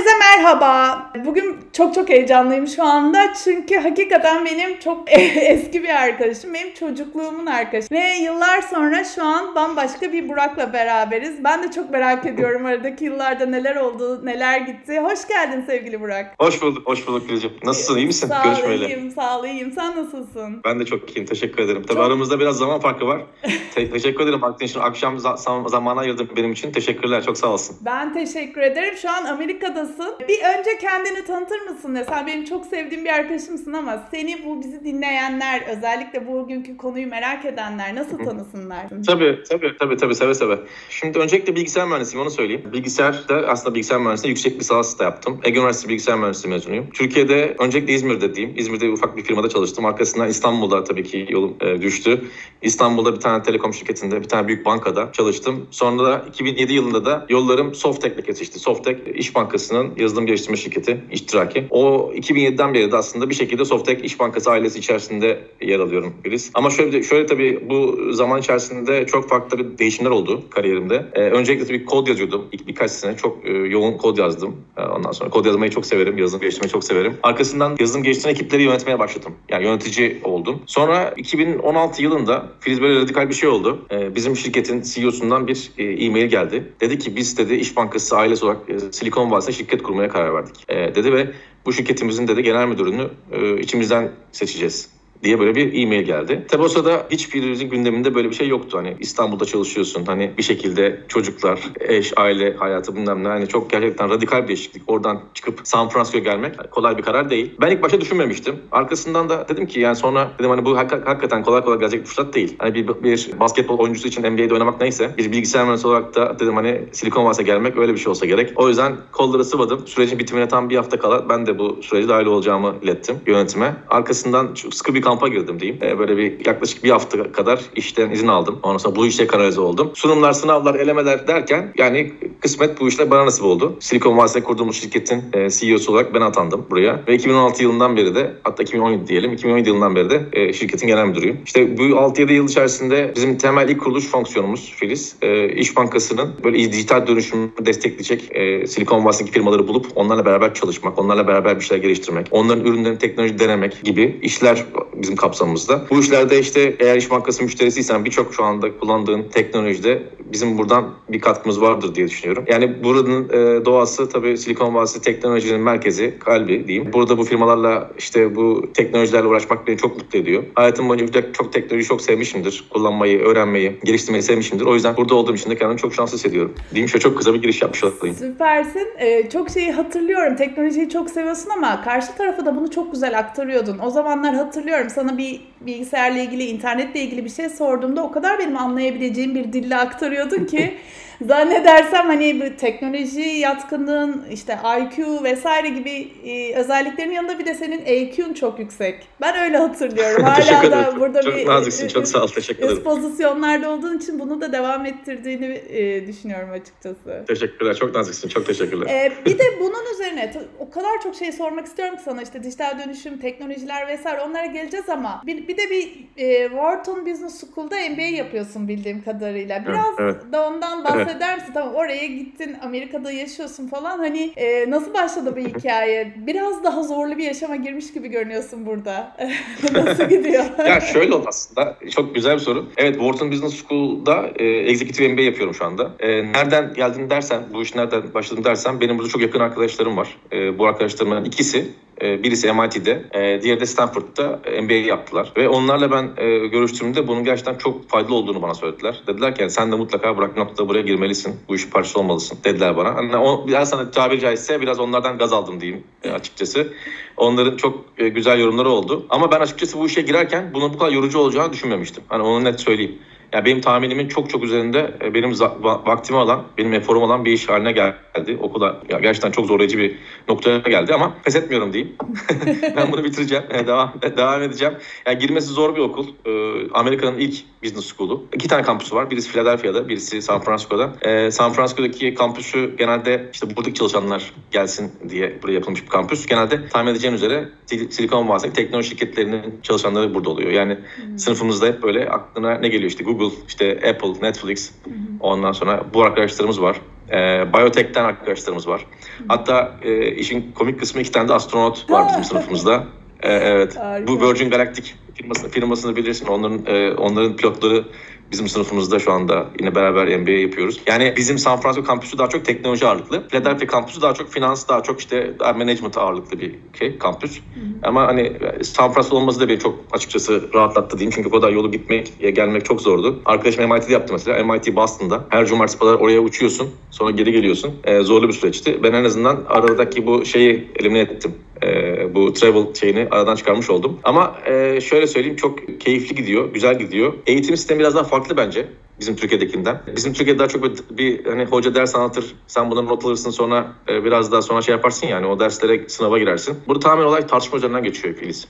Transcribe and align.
Herkese 0.00 0.19
merhaba. 0.44 1.10
Bugün 1.24 1.56
çok 1.72 1.94
çok 1.94 2.08
heyecanlıyım 2.08 2.66
şu 2.66 2.84
anda. 2.84 3.18
Çünkü 3.44 3.76
hakikaten 3.76 4.44
benim 4.44 4.78
çok 4.78 5.04
eski 5.36 5.82
bir 5.82 5.88
arkadaşım. 6.02 6.54
Benim 6.54 6.74
çocukluğumun 6.74 7.46
arkadaşı. 7.46 7.88
Ve 7.90 8.16
yıllar 8.22 8.62
sonra 8.62 9.04
şu 9.04 9.24
an 9.24 9.54
bambaşka 9.54 10.12
bir 10.12 10.28
Burak'la 10.28 10.72
beraberiz. 10.72 11.44
Ben 11.44 11.62
de 11.62 11.70
çok 11.70 11.90
merak 11.90 12.26
ediyorum 12.26 12.66
aradaki 12.66 13.04
yıllarda 13.04 13.46
neler 13.46 13.76
oldu, 13.76 14.20
neler 14.26 14.60
gitti. 14.60 15.00
Hoş 15.00 15.28
geldin 15.28 15.64
sevgili 15.66 16.00
Burak. 16.00 16.34
Hoş 16.40 16.62
bulduk, 16.62 16.86
hoş 16.86 17.06
bulduk 17.06 17.28
Gülcüm. 17.28 17.50
Nasılsın, 17.64 17.96
iyi 17.96 18.06
misin? 18.06 18.28
Sağ 18.28 18.44
Görüşmeyle. 18.44 18.86
iyiyim, 18.86 19.10
sağ 19.10 19.38
ol, 19.38 19.44
iyiyim. 19.44 19.72
Sen 19.72 19.96
nasılsın? 19.96 20.60
Ben 20.64 20.80
de 20.80 20.84
çok 20.84 21.16
iyiyim, 21.16 21.26
teşekkür 21.26 21.62
ederim. 21.62 21.82
Tabii 21.82 21.96
Çok- 21.96 22.06
aramızda 22.06 22.40
biraz 22.40 22.56
zaman 22.56 22.80
farkı 22.80 23.06
var. 23.06 23.20
Te- 23.74 23.90
teşekkür 23.90 24.24
ederim 24.24 24.42
vaktin 24.42 24.66
için. 24.66 24.80
Akşam 24.80 25.16
za- 25.16 25.68
zamana 25.70 26.00
ayırdın 26.00 26.28
benim 26.36 26.52
için. 26.52 26.72
Teşekkürler, 26.72 27.22
çok 27.24 27.38
sağ 27.38 27.46
olsun. 27.48 27.76
Ben 27.80 28.12
teşekkür 28.12 28.60
ederim. 28.60 28.94
Şu 29.02 29.10
an 29.10 29.24
Amerika'dasın. 29.24 30.14
Bir 30.30 30.58
önce 30.58 30.78
kendini 30.80 31.24
tanıtır 31.24 31.60
mısın? 31.60 31.94
Ne? 31.94 32.04
Sen 32.04 32.26
benim 32.26 32.44
çok 32.44 32.66
sevdiğim 32.66 33.04
bir 33.04 33.10
arkadaşımsın 33.10 33.72
ama 33.72 34.08
seni 34.10 34.44
bu 34.44 34.60
bizi 34.60 34.84
dinleyenler, 34.84 35.62
özellikle 35.76 36.26
bugünkü 36.26 36.76
konuyu 36.76 37.06
merak 37.06 37.44
edenler 37.44 37.94
nasıl 37.94 38.18
tanısınlar? 38.18 38.86
Tabii, 39.06 39.38
tabii, 39.48 39.76
tabii, 39.78 39.96
tabii, 39.96 40.14
seve 40.14 40.34
seve. 40.34 40.58
Şimdi 40.90 41.18
öncelikle 41.18 41.56
bilgisayar 41.56 41.86
mühendisiyim, 41.86 42.22
onu 42.22 42.30
söyleyeyim. 42.30 42.62
Bilgisayarda 42.72 43.34
aslında 43.48 43.74
bilgisayar 43.74 44.00
mühendisliğinde 44.00 44.28
yüksek 44.28 44.60
lisans 44.60 44.98
da 44.98 45.04
yaptım. 45.04 45.40
Ege 45.44 45.58
Üniversitesi 45.58 45.88
Bilgisayar 45.88 46.18
Mühendisliği 46.18 46.54
mezunuyum. 46.54 46.90
Türkiye'de 46.90 47.56
öncelikle 47.58 47.92
İzmir'de 47.92 48.34
diyeyim. 48.34 48.56
İzmir'de 48.58 48.90
ufak 48.90 49.16
bir 49.16 49.22
firmada 49.22 49.48
çalıştım. 49.48 49.84
Arkasından 49.84 50.28
İstanbul'da 50.28 50.84
tabii 50.84 51.04
ki 51.04 51.26
yolum 51.30 51.56
e, 51.60 51.82
düştü. 51.82 52.24
İstanbul'da 52.62 53.14
bir 53.14 53.20
tane 53.20 53.42
telekom 53.42 53.74
şirketinde, 53.74 54.20
bir 54.20 54.28
tane 54.28 54.48
büyük 54.48 54.66
bankada 54.66 55.12
çalıştım. 55.12 55.66
Sonra 55.70 56.04
da 56.04 56.24
2007 56.28 56.72
yılında 56.72 57.04
da 57.04 57.26
yollarım 57.28 57.74
Softek'le 57.74 58.26
kesişti. 58.26 58.58
Softek 58.58 58.98
İş 59.14 59.34
Bankası'nın 59.34 59.92
yazılım 59.96 60.19
geliştirme 60.26 60.56
şirketi, 60.56 61.00
iştiraki. 61.12 61.66
O 61.70 62.12
2007'den 62.14 62.74
beri 62.74 62.92
de 62.92 62.96
aslında 62.96 63.30
bir 63.30 63.34
şekilde 63.34 63.64
Softek 63.64 64.04
İş 64.04 64.20
Bankası 64.20 64.50
ailesi 64.50 64.78
içerisinde 64.78 65.40
yer 65.60 65.80
alıyorum 65.80 66.14
Güliz. 66.24 66.50
Ama 66.54 66.70
şöyle, 66.70 67.02
şöyle 67.02 67.26
tabii 67.26 67.64
bu 67.70 68.12
zaman 68.12 68.40
içerisinde 68.40 69.06
çok 69.06 69.28
farklı 69.28 69.58
bir 69.58 69.78
değişimler 69.78 70.10
oldu 70.10 70.42
kariyerimde. 70.50 71.06
Ee, 71.12 71.20
öncelikle 71.20 71.66
tabii 71.66 71.84
kod 71.84 72.06
yazıyordum. 72.06 72.48
İlk 72.52 72.66
birkaç 72.66 72.90
sene 72.90 73.16
çok 73.16 73.46
e, 73.46 73.50
yoğun 73.50 73.96
kod 73.98 74.18
yazdım. 74.18 74.56
Ee, 74.76 74.82
ondan 74.82 75.12
sonra 75.12 75.30
kod 75.30 75.46
yazmayı 75.46 75.70
çok 75.70 75.86
severim, 75.86 76.18
yazılım 76.18 76.40
geliştirmeyi 76.40 76.72
çok 76.72 76.84
severim. 76.84 77.16
Arkasından 77.22 77.76
yazılım 77.80 78.02
geliştirme 78.02 78.32
ekipleri 78.32 78.62
yönetmeye 78.62 78.98
başladım. 78.98 79.34
Yani 79.48 79.64
yönetici 79.64 80.20
oldum. 80.24 80.62
Sonra 80.66 81.14
2016 81.16 82.02
yılında 82.02 82.48
Filiz 82.60 82.80
böyle 82.80 83.00
radikal 83.00 83.28
bir 83.28 83.34
şey 83.34 83.48
oldu. 83.48 83.86
Ee, 83.90 84.14
bizim 84.14 84.36
şirketin 84.36 84.82
CEO'sundan 84.82 85.46
bir 85.46 85.70
e, 85.78 85.84
e-mail 85.84 86.26
geldi. 86.26 86.72
Dedi 86.80 86.98
ki 86.98 87.16
biz 87.16 87.38
dedi 87.38 87.54
İş 87.54 87.76
Bankası 87.76 88.16
ailesi 88.16 88.44
olarak 88.44 88.70
e, 88.70 88.78
Silikon 88.92 89.30
Vadisi'ne 89.30 89.54
şirket 89.54 89.82
kurmaya 89.82 90.08
karar 90.10 90.34
verdik. 90.34 90.64
E, 90.68 90.94
dedi 90.94 91.12
ve 91.12 91.30
bu 91.66 91.72
şirketimizin 91.72 92.28
dedi 92.28 92.42
genel 92.42 92.66
müdürünü 92.66 93.10
e, 93.32 93.60
içimizden 93.60 94.10
seçeceğiz 94.32 94.99
diye 95.22 95.38
böyle 95.40 95.54
bir 95.54 95.82
e-mail 95.82 96.02
geldi. 96.02 96.44
Tabi 96.48 96.62
o 96.62 96.68
sırada 96.68 97.06
hiçbirimizin 97.10 97.70
gündeminde 97.70 98.14
böyle 98.14 98.30
bir 98.30 98.34
şey 98.34 98.48
yoktu. 98.48 98.78
Hani 98.78 98.96
İstanbul'da 99.00 99.44
çalışıyorsun. 99.44 100.04
Hani 100.06 100.30
bir 100.38 100.42
şekilde 100.42 101.00
çocuklar, 101.08 101.60
eş, 101.80 102.12
aile 102.16 102.56
hayatı 102.56 102.96
bilmem 102.96 103.24
ne. 103.24 103.28
Hani 103.28 103.48
çok 103.48 103.70
gerçekten 103.70 104.10
radikal 104.10 104.42
bir 104.42 104.48
değişiklik. 104.48 104.82
Oradan 104.86 105.20
çıkıp 105.34 105.60
San 105.64 105.88
Francisco'ya 105.88 106.24
gelmek 106.24 106.70
kolay 106.70 106.98
bir 106.98 107.02
karar 107.02 107.30
değil. 107.30 107.54
Ben 107.60 107.70
ilk 107.70 107.82
başta 107.82 108.00
düşünmemiştim. 108.00 108.56
Arkasından 108.72 109.28
da 109.28 109.48
dedim 109.48 109.66
ki 109.66 109.80
yani 109.80 109.96
sonra 109.96 110.30
dedim 110.38 110.50
hani 110.50 110.64
bu 110.64 110.76
hak- 110.76 111.06
hakikaten 111.06 111.42
kolay 111.42 111.64
kolay 111.64 111.78
gelecek 111.78 112.00
bir 112.00 112.06
fırsat 112.06 112.34
değil. 112.34 112.56
Hani 112.58 112.74
bir, 112.74 112.88
bir 112.88 113.30
basketbol 113.40 113.78
oyuncusu 113.78 114.08
için 114.08 114.22
NBA'de 114.22 114.54
oynamak 114.54 114.80
neyse 114.80 115.14
bir 115.18 115.32
bilgisayar 115.32 115.62
mühendisi 115.64 115.86
olarak 115.86 116.14
da 116.14 116.38
dedim 116.38 116.56
hani 116.56 116.84
Silikon 116.92 117.24
Vadisi'ne 117.24 117.46
gelmek 117.46 117.76
öyle 117.76 117.92
bir 117.92 117.98
şey 117.98 118.10
olsa 118.10 118.26
gerek. 118.26 118.52
O 118.56 118.68
yüzden 118.68 118.96
kolları 119.12 119.44
sıvadım. 119.44 119.86
Sürecin 119.86 120.18
bitimine 120.18 120.48
tam 120.48 120.70
bir 120.70 120.76
hafta 120.76 120.98
kala 120.98 121.28
ben 121.28 121.46
de 121.46 121.58
bu 121.58 121.78
sürece 121.82 122.08
dahil 122.08 122.26
olacağımı 122.26 122.74
ilettim 122.82 123.16
yönetime. 123.26 123.76
Arkasından 123.88 124.54
çok 124.54 124.74
sıkı 124.74 124.94
bir 124.94 125.02
kampa 125.10 125.28
girdim 125.28 125.60
diyeyim. 125.60 125.78
Ee, 125.82 125.98
böyle 125.98 126.16
bir 126.16 126.46
yaklaşık 126.46 126.84
bir 126.84 126.90
hafta 126.90 127.32
kadar 127.32 127.60
işten 127.76 128.10
izin 128.10 128.28
aldım. 128.28 128.58
Ondan 128.62 128.78
sonra 128.78 128.96
bu 128.96 129.06
işe 129.06 129.26
kanalize 129.26 129.60
oldum. 129.60 129.90
Sunumlar, 129.94 130.32
sınavlar, 130.32 130.74
elemeler 130.74 131.26
derken 131.28 131.72
yani 131.78 132.12
kısmet 132.40 132.80
bu 132.80 132.88
işler 132.88 133.10
bana 133.10 133.26
nasip 133.26 133.44
oldu. 133.44 133.76
Silikon 133.80 134.18
Vadisi'nde 134.18 134.44
kurduğumuz 134.44 134.76
şirketin 134.76 135.22
e, 135.32 135.50
CEO'su 135.50 135.92
olarak 135.92 136.14
ben 136.14 136.20
atandım 136.20 136.66
buraya. 136.70 137.02
Ve 137.08 137.14
2016 137.14 137.62
yılından 137.62 137.96
beri 137.96 138.14
de 138.14 138.32
hatta 138.42 138.62
2017 138.62 139.06
diyelim 139.06 139.32
2017 139.32 139.68
yılından 139.68 139.96
beri 139.96 140.10
de 140.10 140.22
e, 140.32 140.52
şirketin 140.52 140.86
genel 140.86 141.06
müdürüyüm. 141.06 141.38
İşte 141.46 141.78
bu 141.78 141.82
6-7 141.82 142.32
yıl 142.32 142.48
içerisinde 142.48 143.12
bizim 143.16 143.38
temel 143.38 143.68
ilk 143.68 143.80
kuruluş 143.80 144.06
fonksiyonumuz 144.06 144.72
Filiz. 144.76 145.16
E, 145.22 145.48
İş 145.48 145.76
Bankası'nın 145.76 146.34
böyle 146.44 146.72
dijital 146.72 147.06
dönüşümü 147.06 147.50
destekleyecek 147.60 148.36
e, 148.36 148.66
Silikon 148.66 149.04
Vadisi'ndeki 149.04 149.32
firmaları 149.32 149.68
bulup 149.68 149.86
onlarla 149.94 150.24
beraber 150.24 150.54
çalışmak, 150.54 150.98
onlarla 150.98 151.26
beraber 151.26 151.56
bir 151.56 151.64
şeyler 151.64 151.82
geliştirmek, 151.82 152.26
onların 152.30 152.64
ürünlerini 152.64 152.98
teknoloji 152.98 153.38
denemek 153.38 153.84
gibi 153.84 154.18
işler 154.22 154.64
bizim 155.02 155.16
kapsamımızda. 155.16 155.80
Bu 155.90 156.00
işlerde 156.00 156.38
işte 156.38 156.76
eğer 156.78 156.96
İş 156.96 157.10
Bankası 157.10 157.42
müşterisiysen 157.42 158.04
birçok 158.04 158.34
şu 158.34 158.44
anda 158.44 158.78
kullandığın 158.78 159.22
teknolojide 159.22 160.02
bizim 160.32 160.58
buradan 160.58 160.90
bir 161.08 161.20
katkımız 161.20 161.60
vardır 161.60 161.94
diye 161.94 162.08
düşünüyorum. 162.08 162.44
Yani 162.48 162.84
buranın 162.84 163.28
e, 163.28 163.64
doğası 163.64 164.08
tabii 164.08 164.38
Silikon 164.38 164.74
Vadisi 164.74 165.02
teknolojinin 165.02 165.60
merkezi, 165.60 166.18
kalbi 166.18 166.68
diyeyim. 166.68 166.92
Burada 166.92 167.18
bu 167.18 167.24
firmalarla 167.24 167.90
işte 167.98 168.36
bu 168.36 168.64
teknolojilerle 168.74 169.26
uğraşmak 169.26 169.66
beni 169.66 169.76
çok 169.76 169.96
mutlu 169.96 170.18
ediyor. 170.18 170.42
Hayatım 170.54 170.88
boyunca 170.88 171.32
çok 171.32 171.52
teknoloji 171.52 171.88
çok 171.88 172.02
sevmişimdir. 172.02 172.64
Kullanmayı, 172.70 173.20
öğrenmeyi, 173.20 173.78
geliştirmeyi 173.84 174.22
sevmişimdir. 174.22 174.64
O 174.66 174.74
yüzden 174.74 174.96
burada 174.96 175.14
olduğum 175.14 175.34
için 175.34 175.50
de 175.50 175.56
kendimi 175.56 175.80
çok 175.80 175.94
şanslı 175.94 176.16
hissediyorum. 176.16 176.54
Diyeyim 176.74 176.88
şöyle 176.88 177.02
çok 177.02 177.18
kısa 177.18 177.34
bir 177.34 177.42
giriş 177.42 177.62
yapmış 177.62 177.84
olayım. 177.84 178.16
Süpersin. 178.16 178.88
Ee, 178.98 179.30
çok 179.30 179.50
şeyi 179.50 179.72
hatırlıyorum. 179.72 180.36
Teknolojiyi 180.36 180.88
çok 180.88 181.10
seviyorsun 181.10 181.50
ama 181.50 181.82
karşı 181.84 182.16
tarafa 182.16 182.46
da 182.46 182.56
bunu 182.56 182.70
çok 182.70 182.92
güzel 182.92 183.18
aktarıyordun. 183.18 183.78
O 183.78 183.90
zamanlar 183.90 184.34
hatırlıyorum 184.34 184.89
sana 184.90 185.18
bir 185.18 185.40
bilgisayarla 185.60 186.18
ilgili, 186.18 186.44
internetle 186.44 187.00
ilgili 187.00 187.24
bir 187.24 187.30
şey 187.30 187.48
sorduğumda 187.48 188.02
o 188.02 188.12
kadar 188.12 188.38
benim 188.38 188.56
anlayabileceğim 188.56 189.34
bir 189.34 189.52
dille 189.52 189.76
aktarıyordun 189.76 190.44
ki 190.44 190.74
zannedersem 191.26 192.06
hani 192.06 192.40
bu 192.40 192.56
teknoloji 192.56 193.20
yatkınlığın 193.20 194.24
işte 194.30 194.58
IQ 194.80 195.24
vesaire 195.24 195.68
gibi 195.68 196.08
e, 196.24 196.54
özelliklerin 196.54 197.10
yanında 197.10 197.38
bir 197.38 197.46
de 197.46 197.54
senin 197.54 197.82
EQ'un 197.84 198.34
çok 198.34 198.58
yüksek. 198.58 199.06
Ben 199.20 199.44
öyle 199.44 199.56
hatırlıyorum. 199.56 200.24
Hala 200.24 200.70
da 200.70 201.00
burada 201.00 201.22
çok 201.22 201.36
bir 201.36 201.46
naziksin, 201.46 201.86
e, 201.86 201.88
çok 201.88 202.08
sağ 202.08 202.22
ol. 202.22 202.28
Teşekkür 202.28 202.62
ederim. 202.64 202.82
pozisyonlarda 202.84 203.70
olduğun 203.70 203.98
için 203.98 204.18
bunu 204.18 204.40
da 204.40 204.52
devam 204.52 204.86
ettirdiğini 204.86 205.62
e, 205.68 206.06
düşünüyorum 206.06 206.50
açıkçası. 206.50 207.24
Teşekkürler. 207.28 207.74
Çok 207.74 207.94
naziksin. 207.94 208.28
Çok 208.28 208.46
teşekkürler. 208.46 208.86
Ee, 208.86 209.12
bir 209.26 209.38
de 209.38 209.44
bunun 209.60 209.94
üzerine 209.94 210.32
o 210.58 210.70
kadar 210.70 211.02
çok 211.02 211.14
şey 211.14 211.32
sormak 211.32 211.66
istiyorum 211.66 211.96
ki 211.96 212.02
sana 212.04 212.22
işte 212.22 212.42
dijital 212.42 212.78
dönüşüm, 212.78 213.18
teknolojiler 213.18 213.88
vesaire 213.88 214.20
onlara 214.20 214.46
geleceğiz 214.46 214.88
ama 214.88 215.22
bir, 215.26 215.48
bir 215.48 215.56
de 215.56 215.70
bir 215.70 216.08
e, 216.16 216.48
Wharton 216.48 217.06
Business 217.06 217.40
School'da 217.40 217.76
MBA 217.90 218.02
yapıyorsun 218.02 218.68
bildiğim 218.68 219.04
kadarıyla. 219.04 219.66
Biraz 219.66 219.94
evet. 219.98 220.32
da 220.32 220.48
ondan 220.48 220.84
bahseder 221.10 221.38
misin? 221.38 221.52
Tamam 221.54 221.74
oraya 221.74 222.06
gittin, 222.06 222.56
Amerika'da 222.62 223.12
yaşıyorsun 223.12 223.68
falan. 223.68 223.98
Hani 223.98 224.32
e, 224.36 224.70
nasıl 224.70 224.94
başladı 224.94 225.34
bu 225.36 225.40
hikaye? 225.40 226.14
Biraz 226.16 226.64
daha 226.64 226.82
zorlu 226.82 227.18
bir 227.18 227.24
yaşama 227.24 227.56
girmiş 227.56 227.92
gibi 227.92 228.08
görünüyorsun 228.08 228.66
burada. 228.66 229.16
nasıl 229.72 230.04
gidiyor? 230.04 230.44
ya 230.66 230.80
şöyle 230.80 231.14
oldu 231.14 231.24
aslında. 231.28 231.76
Çok 231.90 232.14
güzel 232.14 232.34
bir 232.34 232.40
soru. 232.40 232.66
Evet 232.76 232.94
Wharton 232.94 233.32
Business 233.32 233.62
School'da 233.62 234.30
e, 234.36 234.44
Executive 234.44 235.08
MBA 235.08 235.22
yapıyorum 235.22 235.54
şu 235.54 235.64
anda. 235.64 235.90
E, 236.00 236.32
nereden 236.32 236.74
geldin 236.74 237.10
dersen, 237.10 237.42
bu 237.54 237.62
iş 237.62 237.74
nereden 237.74 238.14
başladın 238.14 238.44
dersen 238.44 238.80
benim 238.80 238.98
burada 238.98 239.08
çok 239.10 239.22
yakın 239.22 239.40
arkadaşlarım 239.40 239.96
var. 239.96 240.16
E, 240.32 240.58
bu 240.58 240.66
arkadaşlarımın 240.66 241.24
ikisi 241.24 241.66
e, 242.02 242.22
Birisi 242.22 242.52
MIT'de, 242.52 243.02
e, 243.12 243.42
diğeri 243.42 243.60
de 243.60 243.66
Stanford'da 243.66 244.40
MBA 244.62 244.74
yaptılar. 244.74 245.32
Ve 245.36 245.48
onlarla 245.48 245.90
ben 245.90 246.10
e, 246.16 246.46
görüştüğümde 246.46 247.08
bunun 247.08 247.24
gerçekten 247.24 247.54
çok 247.54 247.88
faydalı 247.88 248.14
olduğunu 248.14 248.42
bana 248.42 248.54
söylediler. 248.54 249.02
Dediler 249.06 249.34
ki 249.34 249.40
yani 249.40 249.50
sen 249.50 249.72
de 249.72 249.76
mutlaka 249.76 250.16
bırak 250.16 250.36
noktada 250.36 250.68
buraya 250.68 250.82
girmelisin. 250.82 250.99
Bu 251.48 251.54
işin 251.56 251.70
parçası 251.70 251.98
olmalısın 252.00 252.38
dediler 252.44 252.76
bana. 252.76 252.94
Hani 252.94 253.16
o, 253.16 253.46
biraz 253.48 253.68
sana 253.70 253.90
tabiri 253.90 254.20
caizse 254.20 254.60
biraz 254.60 254.80
onlardan 254.80 255.18
gaz 255.18 255.32
aldım 255.32 255.60
diyeyim 255.60 255.84
e, 256.02 256.10
açıkçası. 256.10 256.72
Onların 257.16 257.56
çok 257.56 257.84
e, 257.98 258.08
güzel 258.08 258.38
yorumları 258.40 258.68
oldu. 258.68 259.06
Ama 259.10 259.32
ben 259.32 259.40
açıkçası 259.40 259.78
bu 259.78 259.86
işe 259.86 260.00
girerken 260.00 260.50
bunun 260.54 260.74
bu 260.74 260.78
kadar 260.78 260.92
yorucu 260.92 261.18
olacağını 261.18 261.52
düşünmemiştim. 261.52 262.02
Hani 262.08 262.22
onu 262.22 262.44
net 262.44 262.60
söyleyeyim. 262.60 262.98
Ya 263.32 263.44
benim 263.44 263.60
tahminimin 263.60 264.08
çok 264.08 264.30
çok 264.30 264.44
üzerinde 264.44 264.94
e, 265.04 265.14
benim 265.14 265.30
vaktimi 265.62 266.18
alan, 266.18 266.44
benim 266.58 266.72
eforum 266.72 267.02
alan 267.02 267.24
bir 267.24 267.32
iş 267.32 267.48
haline 267.48 267.72
geldi. 267.72 268.38
O 268.42 268.52
kadar 268.52 268.76
ya 268.88 268.98
gerçekten 268.98 269.30
çok 269.30 269.46
zorlayıcı 269.46 269.78
bir 269.78 269.96
noktaya 270.28 270.58
geldi 270.58 270.94
ama 270.94 271.14
pes 271.24 271.36
etmiyorum 271.36 271.72
diyeyim. 271.72 271.96
ben 272.76 272.92
bunu 272.92 273.04
bitireceğim, 273.04 273.44
e, 273.50 273.66
devam 273.66 273.92
devam 274.16 274.42
edeceğim. 274.42 274.74
Ya 275.06 275.12
girmesi 275.12 275.48
zor 275.48 275.76
bir 275.76 275.80
okul. 275.80 276.06
E, 276.26 276.30
Amerika'nın 276.74 277.18
ilk 277.18 277.62
business 277.62 277.92
school'u. 277.96 278.24
İki 278.34 278.48
tane 278.48 278.62
kampüsü 278.62 278.96
var. 278.96 279.10
Birisi 279.10 279.30
Philadelphia'da, 279.32 279.88
birisi 279.88 280.22
San 280.22 280.40
Francisco'da. 280.40 280.92
E, 281.02 281.30
San 281.30 281.52
Francisco'daki 281.52 282.14
kampüsü 282.14 282.76
genelde 282.76 283.30
işte 283.32 283.56
buradaki 283.56 283.74
çalışanlar 283.74 284.32
gelsin 284.50 284.92
diye 285.08 285.42
buraya 285.42 285.52
yapılmış 285.52 285.82
bir 285.82 285.88
kampüs. 285.88 286.26
Genelde 286.26 286.68
tahmin 286.68 286.90
edeceğin 286.90 287.14
üzere 287.14 287.48
Sil- 287.68 287.90
Silikon 287.90 288.28
Vadisi'ndeki 288.28 288.62
teknoloji 288.62 288.88
şirketlerinin 288.88 289.60
çalışanları 289.62 290.14
burada 290.14 290.30
oluyor. 290.30 290.50
Yani 290.50 290.78
sınıfımızda 291.16 291.66
hep 291.66 291.82
böyle 291.82 292.08
aklına 292.08 292.58
ne 292.58 292.68
geliyor 292.68 292.90
işte 292.90 293.04
Google, 293.04 293.19
işte 293.48 293.72
Apple, 293.72 294.28
Netflix. 294.28 294.72
Ondan 295.20 295.52
sonra 295.52 295.84
bu 295.94 296.02
arkadaşlarımız 296.02 296.62
var. 296.62 296.80
E, 297.12 297.52
Biotech'ten 297.52 298.04
arkadaşlarımız 298.04 298.68
var. 298.68 298.86
Hatta 299.28 299.76
e, 299.82 300.14
işin 300.14 300.52
komik 300.54 300.80
kısmı 300.80 301.00
iki 301.00 301.12
tane 301.12 301.28
de 301.28 301.34
astronot 301.34 301.90
var 301.90 302.08
bizim 302.08 302.24
sınıfımızda. 302.24 302.84
E, 303.22 303.32
evet. 303.32 303.76
Harika. 303.76 304.12
Bu 304.12 304.20
Virgin 304.20 304.50
Galactic 304.50 304.92
firmasını, 305.14 305.50
firmasını 305.50 305.96
bilirsin. 305.96 306.26
Onların 306.26 306.66
e, 306.66 306.94
onların 306.94 307.36
pilotları 307.36 307.84
bizim 308.32 308.48
sınıfımızda 308.48 308.98
şu 308.98 309.12
anda 309.12 309.46
yine 309.60 309.74
beraber 309.74 310.18
MBA 310.18 310.30
yapıyoruz. 310.30 310.80
Yani 310.86 311.14
bizim 311.16 311.38
San 311.38 311.60
Francisco 311.60 311.86
kampüsü 311.86 312.18
daha 312.18 312.28
çok 312.28 312.44
teknoloji 312.44 312.86
ağırlıklı. 312.86 313.28
Philadelphia 313.28 313.66
kampüsü 313.66 314.02
daha 314.02 314.14
çok 314.14 314.32
finans, 314.32 314.68
daha 314.68 314.82
çok 314.82 315.00
işte 315.00 315.34
daha 315.38 315.52
management 315.52 315.98
ağırlıklı 315.98 316.40
bir 316.40 316.54
şey, 316.78 316.98
kampüs. 316.98 317.40
Ama 317.82 318.06
hani 318.06 318.32
San 318.62 318.92
Francisco 318.92 319.16
olması 319.16 319.40
da 319.40 319.48
beni 319.48 319.58
çok 319.58 319.78
açıkçası 319.92 320.54
rahatlattı 320.54 320.98
diyeyim. 320.98 321.12
Çünkü 321.14 321.28
o 321.28 321.32
kadar 321.32 321.52
yolu 321.52 321.72
gitmek, 321.72 322.12
gelmek 322.34 322.64
çok 322.64 322.80
zordu. 322.80 323.22
Arkadaşım 323.24 323.72
MIT'de 323.72 323.92
yaptı 323.92 324.12
mesela. 324.12 324.44
MIT 324.44 324.76
Boston'da. 324.76 325.24
Her 325.28 325.46
cumartesi 325.46 325.78
pazar 325.78 325.94
oraya 325.94 326.20
uçuyorsun. 326.20 326.70
Sonra 326.90 327.10
geri 327.10 327.32
geliyorsun. 327.32 327.74
E, 327.84 328.00
zorlu 328.00 328.28
bir 328.28 328.32
süreçti. 328.32 328.82
Ben 328.82 328.92
en 328.92 329.04
azından 329.04 329.44
aradaki 329.48 330.06
bu 330.06 330.24
şeyi 330.24 330.68
elimine 330.80 331.00
ettim. 331.00 331.34
E, 331.62 332.14
bu 332.14 332.32
travel 332.32 332.74
şeyini 332.74 333.08
aradan 333.10 333.36
çıkarmış 333.36 333.70
oldum. 333.70 333.98
Ama 334.04 334.36
e, 334.46 334.80
şöyle 334.80 335.06
söyleyeyim 335.06 335.36
çok 335.36 335.80
keyifli 335.80 336.14
gidiyor, 336.14 336.52
güzel 336.52 336.78
gidiyor. 336.78 337.12
Eğitim 337.26 337.56
sistemi 337.56 337.80
biraz 337.80 337.94
daha 337.94 338.04
farklı 338.04 338.19
bence 338.36 338.68
bizim 339.00 339.16
Türkiye'dekinden. 339.16 339.82
Bizim 339.96 340.12
Türkiye'de 340.12 340.38
daha 340.38 340.48
çok 340.48 340.62
bir, 340.62 340.96
bir 340.96 341.24
hani 341.26 341.44
hoca 341.44 341.74
ders 341.74 341.94
anlatır, 341.94 342.34
sen 342.46 342.70
bundan 342.70 342.86
not 342.86 343.04
alırsın 343.04 343.30
sonra 343.30 343.72
e, 343.88 344.04
biraz 344.04 344.32
daha 344.32 344.42
sonra 344.42 344.62
şey 344.62 344.74
yaparsın 344.74 345.06
yani 345.06 345.26
o 345.26 345.40
derslere 345.40 345.88
sınava 345.88 346.18
girersin. 346.18 346.58
Burada 346.66 346.80
tamamen 346.80 347.04
olay 347.04 347.26
tartışma 347.26 347.58
üzerinden 347.58 347.82
geçiyor 347.82 348.14
Filiz. 348.14 348.48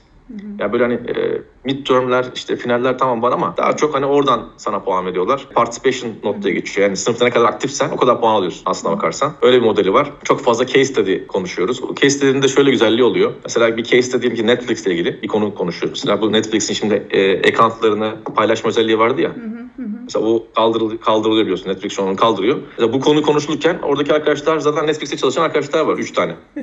Ya 0.59 0.73
böyle 0.73 0.83
hani 0.83 0.93
e, 0.93 1.41
midtermler 1.65 2.25
işte 2.35 2.55
finaller 2.55 2.97
tamam 2.97 3.21
var 3.21 3.31
ama 3.31 3.53
daha 3.57 3.75
çok 3.75 3.95
hani 3.95 4.05
oradan 4.05 4.49
sana 4.57 4.79
puan 4.83 5.05
veriyorlar. 5.05 5.47
Participation 5.55 6.11
not 6.23 6.43
diye 6.43 6.53
geçiyor. 6.53 6.87
Yani 6.87 6.97
sınıfta 6.97 7.25
ne 7.25 7.31
kadar 7.31 7.45
aktifsen 7.45 7.89
o 7.89 7.97
kadar 7.97 8.21
puan 8.21 8.35
alıyorsun 8.35 8.61
aslına 8.65 8.97
bakarsan. 8.97 9.33
Öyle 9.41 9.57
bir 9.61 9.65
modeli 9.65 9.93
var. 9.93 10.11
Çok 10.23 10.41
fazla 10.41 10.65
case 10.67 10.85
study 10.85 11.27
konuşuyoruz. 11.27 11.83
O 11.83 11.95
case 11.95 12.09
study'nin 12.09 12.41
de 12.41 12.47
şöyle 12.47 12.71
güzelliği 12.71 13.03
oluyor. 13.03 13.31
Mesela 13.43 13.77
bir 13.77 13.83
case 13.83 14.01
study 14.01 14.33
ki 14.35 14.47
Netflix 14.47 14.85
ile 14.85 14.93
ilgili 14.93 15.21
bir 15.21 15.27
konu 15.27 15.55
konuşuyoruz. 15.55 15.99
Mesela 16.03 16.21
bu 16.21 16.31
Netflix'in 16.31 16.73
şimdi 16.73 17.07
e, 17.09 17.49
accountlarını 17.49 18.13
paylaşma 18.35 18.69
özelliği 18.69 18.99
vardı 18.99 19.21
ya. 19.21 19.31
Mesela 20.03 20.25
o 20.25 20.43
kaldırıl, 20.55 20.97
kaldırılıyor 20.97 21.43
biliyorsun. 21.43 21.69
Netflix 21.69 21.99
onu 21.99 22.15
kaldırıyor. 22.15 22.57
Mesela 22.69 22.93
bu 22.93 22.99
konu 22.99 23.21
konuşulurken 23.21 23.79
oradaki 23.83 24.13
arkadaşlar 24.13 24.59
zaten 24.59 24.87
Netflix'te 24.87 25.17
çalışan 25.17 25.43
arkadaşlar 25.43 25.81
var. 25.81 25.97
Üç 25.97 26.11
tane. 26.11 26.35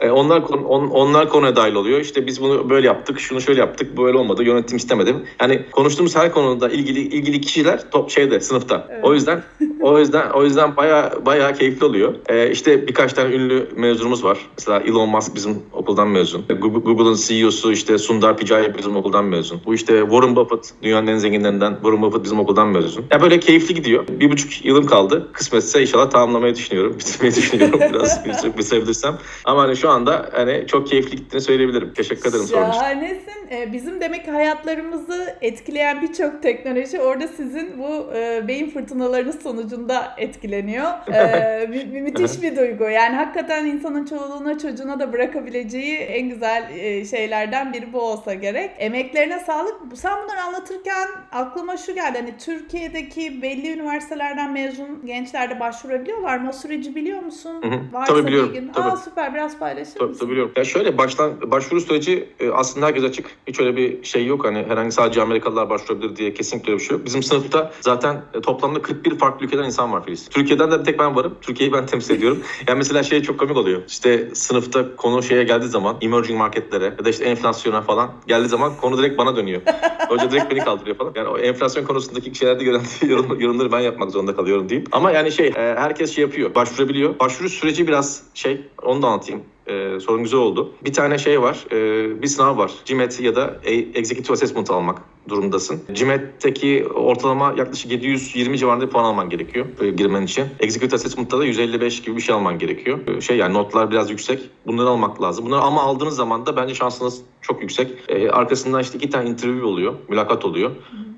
E, 0.00 0.10
onlar 0.10 0.42
on- 0.42 0.90
onlar 0.90 1.28
konuya 1.28 1.56
dahil 1.56 1.74
oluyor. 1.74 2.00
İşte 2.00 2.26
biz 2.26 2.40
bunu 2.42 2.70
böyle 2.70 2.86
yaptık, 2.86 3.20
şunu 3.20 3.40
şöyle 3.40 3.60
yaptık, 3.60 3.98
böyle 3.98 4.18
olmadı, 4.24 4.44
yönetim 4.44 4.76
istemedi. 4.76 5.14
Yani 5.40 5.62
konuştuğumuz 5.72 6.16
her 6.16 6.32
konuda 6.32 6.68
ilgili 6.68 7.00
ilgili 7.00 7.40
kişiler 7.40 7.90
top 7.90 8.10
şeyde 8.10 8.40
sınıfta. 8.40 8.88
O 9.02 9.14
yüzden 9.14 9.42
o 9.84 9.98
yüzden 9.98 10.30
o 10.30 10.44
yüzden 10.44 10.76
baya 10.76 11.12
baya 11.26 11.52
keyifli 11.52 11.84
oluyor. 11.86 12.14
E, 12.28 12.50
işte 12.50 12.86
birkaç 12.88 13.12
tane 13.12 13.34
ünlü 13.34 13.68
mezunumuz 13.76 14.24
var. 14.24 14.38
Mesela 14.58 14.80
Elon 14.80 15.08
Musk 15.08 15.34
bizim 15.34 15.62
okuldan 15.72 16.08
mezun. 16.08 16.42
Google- 16.48 16.82
Google'ın 16.82 17.14
CEO'su 17.14 17.72
işte 17.72 17.98
Sundar 17.98 18.36
Pichai 18.36 18.78
bizim 18.78 18.96
okuldan 18.96 19.24
mezun. 19.24 19.60
Bu 19.66 19.74
işte 19.74 20.00
Warren 20.00 20.36
Buffett 20.36 20.70
dünyanın 20.82 21.06
en 21.06 21.16
zenginlerinden 21.18 21.74
Warren 21.74 22.02
Buffett 22.02 22.24
bizim 22.24 22.40
okuldan 22.40 22.68
mezun. 22.68 23.04
Ya 23.10 23.20
böyle 23.22 23.40
keyifli 23.40 23.74
gidiyor. 23.74 24.04
Bir 24.08 24.30
buçuk 24.30 24.64
yılım 24.64 24.86
kaldı. 24.86 25.28
Kısmetse 25.32 25.80
inşallah 25.82 26.10
tamamlamayı 26.10 26.54
düşünüyorum. 26.54 26.96
Bitirmeyi 26.98 27.34
düşünüyorum 27.34 27.80
biraz 27.92 28.24
bir- 28.44 28.58
bitirebilirsem. 28.58 29.18
Ama 29.44 29.62
hani 29.62 29.76
şu 29.76 29.90
anda 29.90 30.28
hani 30.32 30.64
çok 30.66 30.86
keyifli 30.88 31.16
gittiğini 31.16 31.40
söyleyebilirim. 31.42 31.92
Teşekkür 31.94 32.30
ederim 32.30 32.44
sorun 32.44 32.62
için. 32.70 32.72
Şahanesin. 32.80 33.34
Ee, 33.50 33.72
Bizim 33.72 34.00
demek 34.00 34.24
ki 34.24 34.30
hayatlarımızı 34.30 35.34
etkileyen 35.40 36.02
birçok 36.02 36.42
teknoloji 36.42 37.00
orada 37.00 37.28
sizin 37.28 37.78
bu 37.78 38.16
e, 38.16 38.44
beyin 38.48 38.70
fırtınalarınız 38.70 39.38
sonucunda 39.74 40.14
etkileniyor. 40.18 40.84
Ee, 41.14 41.66
mü- 41.70 41.84
mü- 41.84 42.00
müthiş 42.00 42.42
bir 42.42 42.56
duygu. 42.56 42.84
Yani 42.84 43.16
hakikaten 43.16 43.66
insanın 43.66 44.04
çoluğuna 44.04 44.58
çocuğuna 44.58 45.00
da 45.00 45.12
bırakabileceği 45.12 45.96
en 45.96 46.28
güzel 46.28 46.70
e, 46.78 47.04
şeylerden 47.04 47.72
biri 47.72 47.92
bu 47.92 48.00
olsa 48.00 48.34
gerek. 48.34 48.70
Emeklerine 48.78 49.38
sağlık. 49.38 49.74
Sen 49.94 50.12
bunları 50.24 50.40
anlatırken 50.42 51.08
aklıma 51.32 51.76
şu 51.76 51.94
geldi. 51.94 52.18
Hani 52.18 52.34
Türkiye'deki 52.38 53.42
belli 53.42 53.72
üniversitelerden 53.72 54.52
mezun 54.52 55.06
gençler 55.06 55.50
de 55.50 55.60
başvurabiliyorlar 55.60 56.38
mı? 56.38 56.48
O 56.48 56.52
süreci 56.52 56.94
biliyor 56.94 57.22
musun? 57.22 57.62
Hı 57.62 57.68
hı. 57.68 57.80
Varsa 57.92 58.12
Tabii 58.14 58.26
biliyorum, 58.26 58.50
bilgin. 58.54 58.72
tabii. 58.74 58.88
Aa 58.88 58.96
süper 58.96 59.34
biraz 59.34 59.58
paylaşır 59.58 59.94
Tabii, 59.94 60.08
mısın? 60.08 60.20
tabii 60.20 60.30
biliyorum. 60.30 60.52
Ya 60.56 60.64
şöyle 60.64 60.98
baştan 60.98 61.50
başvuru 61.50 61.80
süreci 61.80 62.28
e, 62.40 62.50
aslında 62.50 62.86
herkes 62.86 63.04
açık. 63.04 63.26
Hiç 63.46 63.60
öyle 63.60 63.76
bir 63.76 64.04
şey 64.04 64.26
yok. 64.26 64.44
Hani 64.44 64.58
herhangi 64.68 64.92
sadece 64.92 65.22
Amerikalılar 65.22 65.70
başvurabilir 65.70 66.16
diye 66.16 66.34
kesinlikle 66.34 66.72
öyle 66.72 66.80
bir 66.80 66.84
şey 66.86 66.96
yok. 66.96 67.06
Bizim 67.06 67.22
sınıfta 67.22 67.70
zaten 67.80 68.22
e, 68.34 68.40
toplamda 68.40 68.82
41 68.82 69.18
farklı 69.18 69.46
ülkeden 69.46 69.63
insan 69.64 69.92
var 69.92 70.04
Filiz. 70.04 70.28
Türkiye'den 70.28 70.70
de 70.70 70.78
bir 70.80 70.84
tek 70.84 70.98
ben 70.98 71.16
varım. 71.16 71.34
Türkiye'yi 71.42 71.72
ben 71.72 71.86
temsil 71.86 72.14
ediyorum. 72.14 72.42
yani 72.68 72.76
mesela 72.76 73.02
şey 73.02 73.22
çok 73.22 73.38
komik 73.38 73.56
oluyor. 73.56 73.82
İşte 73.88 74.34
sınıfta 74.34 74.96
konu 74.96 75.22
şeye 75.22 75.44
geldiği 75.44 75.68
zaman 75.68 75.96
emerging 76.00 76.38
marketlere 76.38 76.84
ya 76.84 77.04
da 77.04 77.10
işte 77.10 77.24
enflasyona 77.24 77.82
falan 77.82 78.12
geldiği 78.26 78.48
zaman 78.48 78.72
konu 78.80 78.98
direkt 78.98 79.18
bana 79.18 79.36
dönüyor. 79.36 79.62
Hoca 80.08 80.30
direkt 80.30 80.50
beni 80.50 80.60
kaldırıyor 80.60 80.96
falan. 80.96 81.12
Yani 81.14 81.28
o 81.28 81.38
enflasyon 81.38 81.84
konusundaki 81.84 82.34
şeylerde 82.34 82.64
gören 82.64 82.82
yorum- 83.06 83.40
yorumları 83.40 83.72
ben 83.72 83.80
yapmak 83.80 84.10
zorunda 84.10 84.36
kalıyorum 84.36 84.68
diyeyim. 84.68 84.88
Ama 84.92 85.10
yani 85.10 85.32
şey 85.32 85.46
e, 85.46 85.52
herkes 85.78 86.14
şey 86.14 86.22
yapıyor. 86.22 86.54
Başvurabiliyor. 86.54 87.18
Başvuru 87.18 87.48
süreci 87.48 87.88
biraz 87.88 88.22
şey 88.34 88.60
onu 88.82 89.02
da 89.02 89.06
anlatayım. 89.06 89.42
Ee, 89.66 90.00
sorun 90.00 90.22
güzel 90.22 90.40
oldu. 90.40 90.72
Bir 90.84 90.92
tane 90.92 91.18
şey 91.18 91.42
var, 91.42 91.64
e, 91.72 92.22
bir 92.22 92.26
sınav 92.26 92.58
var. 92.58 92.70
GMAT 92.88 93.20
ya 93.20 93.36
da 93.36 93.56
E- 93.64 93.72
Executive 93.74 94.32
Assessment 94.32 94.70
almak 94.70 94.98
durumundasın. 95.28 95.80
GMAT'teki 96.00 96.86
ortalama 96.94 97.54
yaklaşık 97.58 97.92
720 97.92 98.58
civarında 98.58 98.86
bir 98.86 98.90
puan 98.90 99.04
alman 99.04 99.30
gerekiyor 99.30 99.66
e, 99.80 99.90
girmen 99.90 100.22
için. 100.22 100.44
Executive 100.60 100.94
Assessment'ta 100.96 101.38
da 101.38 101.44
155 101.44 102.02
gibi 102.02 102.16
bir 102.16 102.20
şey 102.20 102.34
alman 102.34 102.58
gerekiyor. 102.58 102.98
E, 103.06 103.20
Şey 103.20 103.36
yani 103.36 103.54
notlar 103.54 103.90
biraz 103.90 104.10
yüksek. 104.10 104.40
Bunları 104.66 104.88
almak 104.88 105.22
lazım. 105.22 105.46
Bunları 105.46 105.60
ama 105.60 105.82
aldığınız 105.82 106.16
zaman 106.16 106.46
da 106.46 106.56
bence 106.56 106.74
şansınız 106.74 107.20
çok 107.40 107.60
yüksek. 107.62 107.90
E, 108.08 108.30
arkasından 108.30 108.80
işte 108.82 108.98
iki 108.98 109.10
tane 109.10 109.28
interview 109.28 109.66
oluyor, 109.66 109.94
mülakat 110.08 110.44
oluyor. 110.44 110.70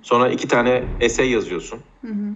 Sonra 0.03 0.29
iki 0.29 0.49
tane 0.49 0.85
essay 1.01 1.31
yazıyorsun. 1.31 1.79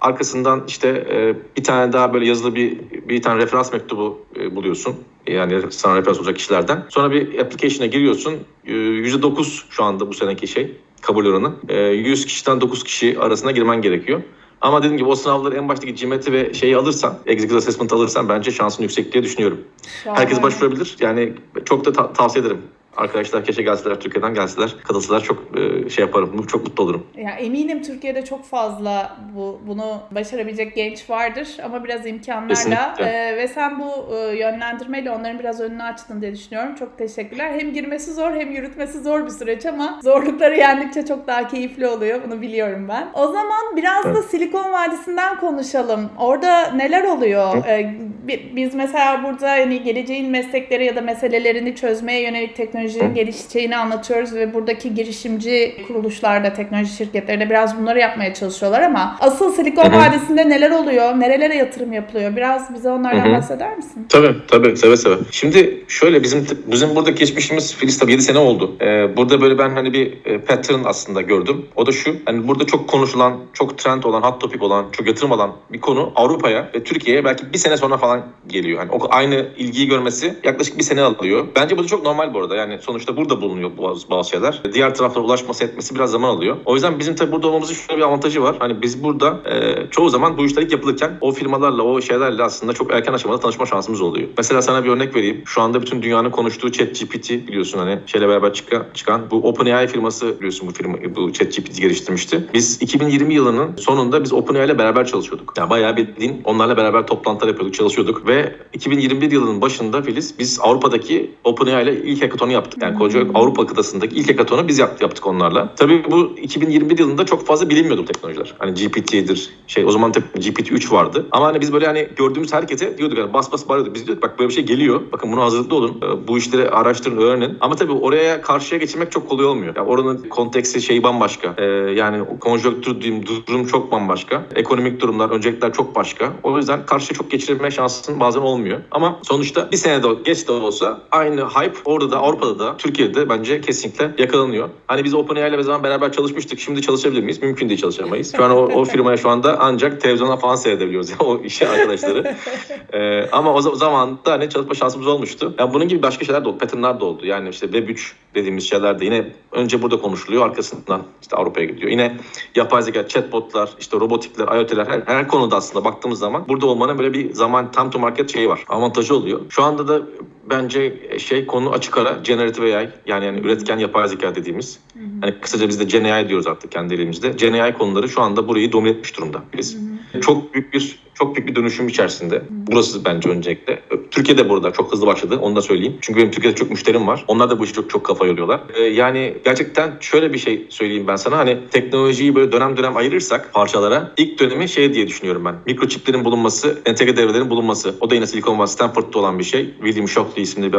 Arkasından 0.01 0.65
işte 0.69 0.89
e, 0.89 1.35
bir 1.57 1.65
tane 1.65 1.93
daha 1.93 2.13
böyle 2.15 2.27
yazılı 2.27 2.55
bir 2.55 2.79
bir 3.09 3.23
tane 3.23 3.43
referans 3.43 3.73
mektubu 3.73 4.19
e, 4.37 4.57
buluyorsun. 4.57 4.95
Yani 5.27 5.63
sana 5.71 5.97
referans 5.97 6.19
olacak 6.19 6.37
kişilerden. 6.37 6.87
Sonra 6.89 7.11
bir 7.11 7.39
application'a 7.39 7.87
giriyorsun. 7.87 8.35
E, 8.65 8.73
%9 8.73 9.65
şu 9.71 9.85
anda 9.85 10.09
bu 10.09 10.15
seneki 10.15 10.47
şey 10.49 10.77
kabul 11.01 11.27
oranı. 11.27 11.53
E, 11.69 11.77
100 11.83 12.27
kişiden 12.27 12.61
9 12.61 12.85
kişi 12.85 13.19
arasına 13.19 13.51
girmen 13.51 13.83
gerekiyor. 13.83 14.23
Ama 14.61 14.79
dediğim 14.79 14.97
gibi 14.97 15.09
o 15.09 15.15
sınavları 15.15 15.57
en 15.57 15.69
baştaki 15.69 15.95
GMAT'i 15.95 16.33
ve 16.33 16.55
şeyi 16.55 16.77
alırsan, 16.77 17.19
Executive 17.27 17.59
Assessment 17.59 17.93
alırsan 17.93 18.29
bence 18.29 18.51
şansın 18.51 18.83
yüksek 18.83 19.13
diye 19.13 19.25
düşünüyorum. 19.25 19.59
Herkes 20.05 20.29
Şahane. 20.37 20.43
başvurabilir. 20.43 20.97
Yani 21.01 21.33
çok 21.65 21.85
da 21.85 21.93
ta- 21.93 22.13
tavsiye 22.13 22.43
ederim. 22.45 22.59
Arkadaşlar 22.97 23.45
keşke 23.45 23.63
gelseler 23.63 24.01
Türkiye'den 24.01 24.35
gelseler. 24.35 24.75
Katılsalar 24.85 25.21
çok 25.23 25.45
e, 25.59 25.91
şey 25.91 26.05
yaparım. 26.05 26.47
Çok 26.47 26.63
mutlu 26.65 26.85
olurum. 26.85 27.07
Ya 27.17 27.31
eminim 27.31 27.83
Türkiye'de 27.83 28.25
çok 28.25 28.45
fazla 28.45 29.17
bu 29.37 29.61
bunu 29.67 30.01
başarabilecek 30.11 30.75
genç 30.75 31.11
vardır 31.11 31.49
ama 31.65 31.85
biraz 31.85 32.07
imkanlarla 32.07 32.95
e, 32.99 33.37
ve 33.37 33.49
sen 33.49 33.79
bu 33.81 34.15
e, 34.17 34.37
yönlendirmeyle 34.39 35.11
onların 35.11 35.39
biraz 35.39 35.61
önünü 35.61 35.83
açtın 35.83 36.21
diye 36.23 36.33
düşünüyorum. 36.35 36.75
Çok 36.75 36.99
teşekkürler. 36.99 37.51
Hem 37.59 37.73
girmesi 37.73 38.15
zor 38.15 38.33
hem 38.33 38.51
yürütmesi 38.53 39.01
zor 39.01 39.25
bir 39.27 39.31
süreç 39.31 39.67
ama 39.67 40.01
zorlukları 40.03 40.57
yendikçe 40.57 41.07
çok 41.07 41.27
daha 41.27 41.49
keyifli 41.49 41.89
oluyor. 41.89 42.21
Bunu 42.27 42.41
biliyorum 42.43 42.87
ben. 42.89 43.09
O 43.15 43.27
zaman 43.27 43.77
biraz 43.77 44.05
da 44.05 44.23
Silikon 44.23 44.73
Vadisi'nden 44.73 45.41
konuşalım. 45.41 46.11
Orada 46.19 46.71
neler 46.71 47.05
oluyor? 47.05 47.67
E, 47.69 47.95
bi- 48.29 48.53
biz 48.57 48.75
mesela 48.75 49.25
burada 49.25 49.51
hani 49.51 49.83
geleceğin 49.83 50.31
meslekleri 50.31 50.85
ya 50.85 50.97
da 50.97 51.01
meselelerini 51.01 51.75
çözmeye 51.77 52.23
yönelik 52.23 52.57
teknolojinin 52.81 53.15
gelişeceğini 53.15 53.77
anlatıyoruz 53.77 54.35
ve 54.35 54.55
buradaki 54.55 54.95
girişimci 54.95 55.77
kuruluşlarda, 55.89 56.53
teknoloji 56.53 56.97
şirketleri 56.97 57.41
de 57.41 57.51
biraz 57.51 57.79
bunları 57.81 57.99
yapmaya 57.99 58.35
çalışıyorlar 58.35 58.83
ama 58.83 59.17
asıl 59.21 59.53
Silikon. 59.53 59.93
Vadisi'nde 59.93 60.49
neler 60.49 60.71
oluyor? 60.71 61.21
Nerelere 61.21 61.57
yatırım 61.57 61.93
yapılıyor? 61.93 62.37
Biraz 62.37 62.75
bize 62.75 62.91
onlardan 62.91 63.25
Hı 63.25 63.29
hı. 63.29 63.33
bahseder 63.33 63.77
misin? 63.77 64.07
Tabii 64.09 64.37
tabii 64.49 64.77
seve 64.77 64.97
seve. 64.97 65.15
Şimdi 65.31 65.85
şöyle 65.89 66.23
bizim 66.23 66.47
bizim 66.67 66.97
burada 66.97 67.11
geçmişimiz 67.11 67.75
Filiz 67.75 67.99
tabii 67.99 68.13
7 68.13 68.23
sene 68.23 68.39
oldu. 68.39 68.77
Ee, 68.81 69.17
burada 69.17 69.41
böyle 69.41 69.59
ben 69.59 69.71
hani 69.71 69.93
bir 69.93 70.13
e, 70.25 70.39
pattern 70.39 70.85
aslında 70.85 71.23
gördüm. 71.23 71.67
O 71.77 71.87
da 71.87 71.93
şu. 71.93 72.17
Hani 72.25 72.49
burada 72.49 72.67
çok 72.67 72.89
konuşulan, 72.89 73.37
çok 73.53 73.79
trend 73.79 74.03
olan, 74.03 74.23
hot 74.23 74.41
topic 74.41 74.65
olan, 74.65 74.87
çok 74.93 75.07
yatırım 75.07 75.33
alan 75.33 75.53
bir 75.73 75.81
konu 75.81 76.13
Avrupa'ya 76.17 76.71
ve 76.75 76.85
Türkiye'ye 76.85 77.25
belki 77.25 77.53
bir 77.53 77.59
sene 77.59 77.77
sonra 77.77 77.97
falan 77.97 78.27
geliyor. 78.47 78.79
Hani 78.79 78.91
o 78.91 79.09
aynı 79.11 79.47
ilgiyi 79.57 79.89
görmesi 79.89 80.35
yaklaşık 80.45 80.79
bir 80.79 80.83
sene 80.83 81.03
alıyor. 81.03 81.47
Bence 81.57 81.79
bu 81.79 81.83
da 81.85 81.87
çok 81.87 82.03
normal 82.03 82.35
bu 82.35 82.39
arada. 82.39 82.57
Yani 82.57 82.70
Yani 82.71 82.83
sonuçta 82.83 83.17
burada 83.17 83.41
bulunuyor 83.41 83.71
bazı, 83.79 84.11
bazı 84.11 84.31
şeyler. 84.31 84.63
Diğer 84.73 84.95
taraflara 84.95 85.25
ulaşması 85.25 85.65
etmesi 85.65 85.95
biraz 85.95 86.11
zaman 86.11 86.29
alıyor. 86.29 86.57
O 86.65 86.75
yüzden 86.75 86.99
bizim 86.99 87.15
tabii 87.17 87.33
burada 87.33 87.47
olmamızın 87.47 87.75
şöyle 87.75 88.01
bir 88.01 88.07
avantajı 88.07 88.43
var. 88.43 88.57
Hani 88.59 88.83
biz 88.83 89.05
burada 89.05 89.41
e, 89.51 89.87
çoğu 89.91 90.09
zaman 90.09 90.39
bu 90.39 90.47
işler 90.47 90.63
ilk 90.63 90.73
yapılırken 90.73 91.19
o 91.21 91.33
firmalarla, 91.33 91.83
o 91.83 92.01
şeylerle 92.01 92.43
aslında 92.43 92.73
çok 92.73 92.93
erken 92.93 93.13
aşamada 93.13 93.41
tanışma 93.41 93.67
şansımız 93.67 94.01
oluyor. 94.01 94.29
Mesela 94.37 94.63
sana 94.63 94.85
bir 94.85 94.89
örnek 94.89 95.17
vereyim. 95.17 95.43
Şu 95.47 95.63
anda 95.63 95.83
bütün 95.83 96.03
dünyanın 96.03 96.31
konuştuğu 96.31 96.73
ChatGPT 96.73 97.31
biliyorsun 97.31 97.79
hani 97.79 97.99
şeyle 98.07 98.29
beraber 98.29 98.53
çıkan, 98.53 98.87
çıkan 98.95 99.31
bu 99.31 99.37
OpenAI 99.37 99.87
firması 99.87 100.39
biliyorsun 100.39 100.69
bu 100.69 100.73
firma 100.73 100.99
bu 101.17 101.33
ChatGPT 101.33 101.81
geliştirmişti. 101.81 102.45
Biz 102.55 102.83
2020 102.83 103.35
yılının 103.35 103.77
sonunda 103.77 104.25
biz 104.25 104.33
OpenAI 104.33 104.67
ile 104.67 104.79
beraber 104.79 105.07
çalışıyorduk. 105.07 105.55
Yani 105.59 105.71
bayağı 105.71 105.97
bildiğin 105.97 106.41
onlarla 106.45 106.77
beraber 106.77 107.07
toplantılar 107.07 107.49
yapıyorduk, 107.49 107.75
çalışıyorduk 107.75 108.27
ve 108.27 108.57
2021 108.73 109.31
yılının 109.31 109.61
başında 109.61 110.03
Filiz 110.03 110.39
biz 110.39 110.61
Avrupa'daki 110.63 111.31
OpenAI 111.45 111.83
ile 111.83 112.03
ilk 112.03 112.23
hackathon'u 112.23 112.53
yaptık. 112.61 112.83
Yani 112.83 112.99
koca 112.99 113.27
Avrupa 113.35 113.67
kıtasındaki 113.67 114.17
ilk 114.17 114.29
hackathon'u 114.29 114.69
biz 114.69 114.79
yaptık, 114.79 115.03
yaptık 115.03 115.27
onlarla. 115.27 115.75
Tabii 115.77 116.05
bu 116.11 116.33
2021 116.43 116.99
yılında 116.99 117.27
çok 117.27 117.47
fazla 117.47 117.71
bilinmiyordu 117.71 118.03
bu 118.03 118.05
teknolojiler. 118.05 118.55
Hani 118.59 118.75
GPT'dir 118.75 119.51
şey 119.67 119.85
o 119.85 119.91
zaman 119.91 120.13
tabii 120.13 120.27
GPT-3 120.35 120.93
vardı. 120.93 121.27
Ama 121.31 121.47
hani 121.47 121.61
biz 121.61 121.73
böyle 121.73 121.87
hani 121.87 122.09
gördüğümüz 122.17 122.53
herkese 122.53 122.99
diyorduk 122.99 123.19
yani 123.19 123.33
bas 123.33 123.53
bas 123.53 123.69
bağırıyorduk. 123.69 123.95
Biz 123.95 124.07
diyorduk 124.07 124.23
bak 124.23 124.39
böyle 124.39 124.49
bir 124.49 124.55
şey 124.55 124.65
geliyor. 124.65 125.01
Bakın 125.13 125.33
buna 125.33 125.45
hazırlıklı 125.45 125.77
olun. 125.77 126.01
Ee, 126.03 126.29
Bu 126.29 126.39
işleri 126.39 126.71
araştırın, 126.71 127.17
öğrenin. 127.17 127.59
Ama 127.61 127.77
tabii 127.77 127.93
oraya 127.93 128.43
karşıya 128.43 128.79
geçirmek 128.79 129.13
çok 129.13 129.29
kolay 129.29 129.47
olmuyor. 129.47 129.77
Yani 129.77 129.89
oranın 129.89 130.29
konteksti 130.31 130.83
şeyi 130.83 131.03
bambaşka. 131.03 131.55
Ee, 131.59 131.65
yani 131.65 132.25
konjonktür 132.41 133.01
durum 133.47 133.67
çok 133.67 133.93
bambaşka. 133.93 134.43
Ekonomik 134.55 135.01
durumlar, 135.01 135.31
öncelikler 135.31 135.73
çok 135.73 135.95
başka. 135.95 136.33
O 136.43 136.57
yüzden 136.57 136.87
karşıya 136.87 137.17
çok 137.17 137.31
geçirme 137.31 137.71
şansın 137.71 138.21
bazen 138.21 138.41
olmuyor. 138.41 138.81
Ama 138.91 139.19
sonuçta 139.23 139.69
bir 139.73 139.77
sene 139.77 140.03
de 140.03 140.09
geç 140.25 140.49
de 140.49 140.53
olsa 140.53 141.03
aynı 141.11 141.49
hype 141.49 141.79
orada 141.85 142.11
da 142.11 142.19
Avrupa'da 142.19 142.50
da 142.59 142.77
Türkiye'de 142.77 143.15
de 143.15 143.29
bence 143.29 143.61
kesinlikle 143.61 144.11
yakalanıyor. 144.19 144.69
Hani 144.87 145.05
biz 145.05 145.15
OpenAI 145.15 145.49
ile 145.49 145.59
bir 145.59 145.63
zaman 145.63 145.83
beraber 145.83 146.13
çalışmıştık. 146.13 146.61
Şimdi 146.61 146.83
çalışabilir 146.83 147.23
miyiz? 147.23 147.43
Mümkün 147.43 147.69
değil 147.69 147.81
çalışamayız. 147.81 148.37
Şu 148.37 148.45
an 148.45 148.51
o, 148.51 148.57
o 148.57 148.85
firmaya 148.85 149.17
şu 149.17 149.29
anda 149.29 149.57
ancak 149.61 150.01
televizyondan 150.01 150.39
falan 150.39 150.57
seyredebiliyoruz 150.57 151.11
ya 151.11 151.17
o 151.21 151.43
işi 151.45 151.69
arkadaşları. 151.69 152.37
Ee, 152.93 153.29
ama 153.33 153.55
o 153.55 153.59
za- 153.61 153.77
zaman 153.77 154.19
da 154.27 154.33
hani 154.33 154.51
çalışma 154.51 154.75
şansımız 154.75 155.07
olmuştu. 155.07 155.55
Yani 155.59 155.75
bunun 155.75 155.89
gibi 155.89 156.03
başka 156.03 156.25
şeyler 156.25 156.45
de 156.45 156.49
oldu. 156.49 156.59
Patternlar 156.59 157.01
da 157.01 157.05
oldu. 157.05 157.27
Yani 157.27 157.49
işte 157.49 157.67
Web3 157.67 158.13
dediğimiz 158.35 158.69
şeyler 158.69 159.01
de 159.01 159.05
yine 159.05 159.27
önce 159.53 159.83
burada 159.83 160.01
konuşuluyor. 160.01 160.45
Arkasından 160.47 161.03
işte 161.23 161.37
Avrupa'ya 161.37 161.67
gidiyor. 161.67 161.91
Yine 161.91 162.17
yapay 162.55 162.83
zeka, 162.83 163.09
chatbotlar, 163.09 163.71
işte 163.81 164.01
robotikler, 164.01 164.57
IoT'ler 164.57 164.87
her, 164.87 165.03
her 165.07 165.29
konuda 165.29 165.57
aslında 165.57 165.85
baktığımız 165.85 166.19
zaman 166.19 166.49
burada 166.49 166.67
olmanın 166.67 166.99
böyle 166.99 167.13
bir 167.13 167.35
zaman 167.35 167.73
time 167.73 167.91
to 167.91 167.99
market 167.99 168.33
şeyi 168.33 168.49
var. 168.49 168.65
Avantajı 168.69 169.15
oluyor. 169.15 169.41
Şu 169.49 169.63
anda 169.63 169.89
da 169.89 170.03
bence 170.51 170.97
şey 171.19 171.47
konu 171.47 171.71
açık 171.71 171.99
ara 171.99 172.19
generative 172.25 172.77
AI 172.77 172.91
yani, 173.07 173.25
yani 173.25 173.41
üretken 173.41 173.79
yapay 173.79 174.09
zeka 174.09 174.35
dediğimiz. 174.35 174.81
Hani 175.21 175.41
kısaca 175.41 175.69
biz 175.69 175.81
de 175.81 175.85
Gen 175.85 176.05
AI 176.05 176.29
diyoruz 176.29 176.47
artık 176.47 176.73
kendi 176.73 176.95
elimizde. 176.95 177.29
Gen 177.29 177.53
AI 177.53 177.75
konuları 177.75 178.09
şu 178.09 178.21
anda 178.21 178.49
burayı 178.49 178.73
domine 178.73 178.91
etmiş 178.91 179.17
durumda 179.17 179.43
biz. 179.59 179.90
Çok 180.21 180.55
büyük 180.55 180.73
bir 180.75 180.99
çok 181.15 181.37
büyük 181.37 181.49
bir 181.49 181.55
dönüşüm 181.55 181.89
içerisinde. 181.89 182.43
Burası 182.51 183.05
bence 183.05 183.29
öncelikle. 183.29 183.83
Türkiye'de 184.11 184.49
burada 184.49 184.71
çok 184.71 184.93
hızlı 184.93 185.07
başladı. 185.07 185.39
Onu 185.43 185.57
da 185.57 185.63
söyleyeyim. 185.63 185.97
Çünkü 186.01 186.21
benim 186.21 186.31
Türkiye'de 186.31 186.57
çok 186.57 186.71
müşterim 186.71 187.07
var. 187.07 187.25
Onlar 187.29 187.51
da 187.51 187.59
bu 187.59 187.65
işi 187.65 187.73
çok 187.73 187.91
çok 187.91 188.05
kafa 188.05 188.27
yoruyorlar. 188.27 188.61
Ee, 188.75 188.83
yani 188.83 189.37
gerçekten 189.45 189.93
şöyle 190.01 190.33
bir 190.33 190.39
şey 190.39 190.67
söyleyeyim 190.71 191.05
ben 191.09 191.17
sana. 191.17 191.39
Hani 191.39 191.59
teknolojiyi 191.71 192.35
böyle 192.35 192.53
dönem 192.53 192.77
dönem 192.77 192.97
ayırırsak 192.97 193.53
parçalara 193.53 194.13
ilk 194.17 194.39
dönemi 194.39 194.69
şey 194.69 194.95
diye 194.95 195.07
düşünüyorum 195.07 195.45
ben. 195.45 195.55
Mikroçiplerin 195.67 196.25
bulunması, 196.25 196.79
entegre 196.87 197.17
devrelerin 197.17 197.51
bulunması. 197.51 197.95
O 198.01 198.11
da 198.11 198.15
yine 198.15 198.27
Silicon 198.27 198.59
Valley 198.59 198.67
Stanford'da 198.67 199.19
olan 199.19 199.39
bir 199.39 199.45
şey. 199.45 199.75
William 199.83 200.09
Shockley 200.09 200.43
isimli 200.43 200.73
bir 200.73 200.79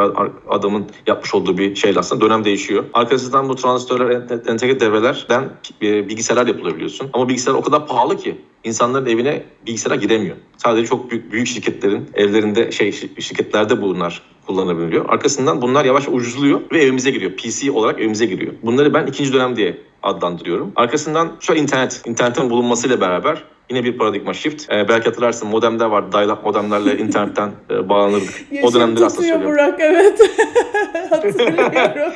adamın 0.49 0.85
yapmış 1.07 1.35
olduğu 1.35 1.57
bir 1.57 1.75
şey 1.75 1.93
aslında. 1.97 2.25
Dönem 2.25 2.45
değişiyor. 2.45 2.83
Arkasından 2.93 3.49
bu 3.49 3.55
transistörler, 3.55 4.09
en- 4.09 4.51
entegre 4.51 4.79
devrelerden 4.79 5.49
e, 5.81 6.09
bilgisayarlar 6.09 6.47
yapılabiliyorsun. 6.47 7.09
Ama 7.13 7.29
bilgisayar 7.29 7.53
o 7.53 7.61
kadar 7.61 7.87
pahalı 7.87 8.17
ki 8.17 8.35
insanların 8.63 9.05
evine 9.21 9.43
bilgisayara 9.67 10.01
gidemiyor. 10.01 10.35
Sadece 10.57 10.87
çok 10.87 11.11
büyük, 11.11 11.31
büyük 11.31 11.47
şirketlerin 11.47 12.09
evlerinde 12.13 12.71
şey 12.71 12.89
şi- 12.89 13.21
şirketlerde 13.21 13.81
bunlar 13.81 14.21
kullanılabiliyor. 14.47 15.09
Arkasından 15.09 15.61
bunlar 15.61 15.85
yavaş 15.85 16.07
ucuzluyor 16.07 16.61
ve 16.71 16.83
evimize 16.83 17.11
giriyor. 17.11 17.31
PC 17.31 17.71
olarak 17.71 17.99
evimize 17.99 18.25
giriyor. 18.25 18.53
Bunları 18.63 18.93
ben 18.93 19.05
ikinci 19.05 19.33
dönem 19.33 19.55
diye 19.55 19.77
adlandırıyorum. 20.03 20.71
Arkasından 20.75 21.31
şu 21.39 21.53
internet, 21.53 22.01
internetin 22.05 22.49
bulunmasıyla 22.49 23.01
beraber 23.01 23.43
yine 23.69 23.83
bir 23.83 23.97
paradigma 23.97 24.33
shift. 24.33 24.71
Ee, 24.71 24.87
belki 24.89 25.05
hatırlarsın 25.05 25.47
modemler 25.47 25.85
vardı. 25.85 26.11
Dial-up 26.11 26.45
modemlerle 26.45 26.97
internetten 26.97 27.51
e, 27.69 27.89
bağlanırdık. 27.89 28.33
o 28.63 28.73
dönemde 28.73 29.05
aslında 29.05 29.21
söylüyorum. 29.21 29.51
Burak 29.51 29.79
evet. 29.79 30.19
Hatırlıyorum. 31.09 32.13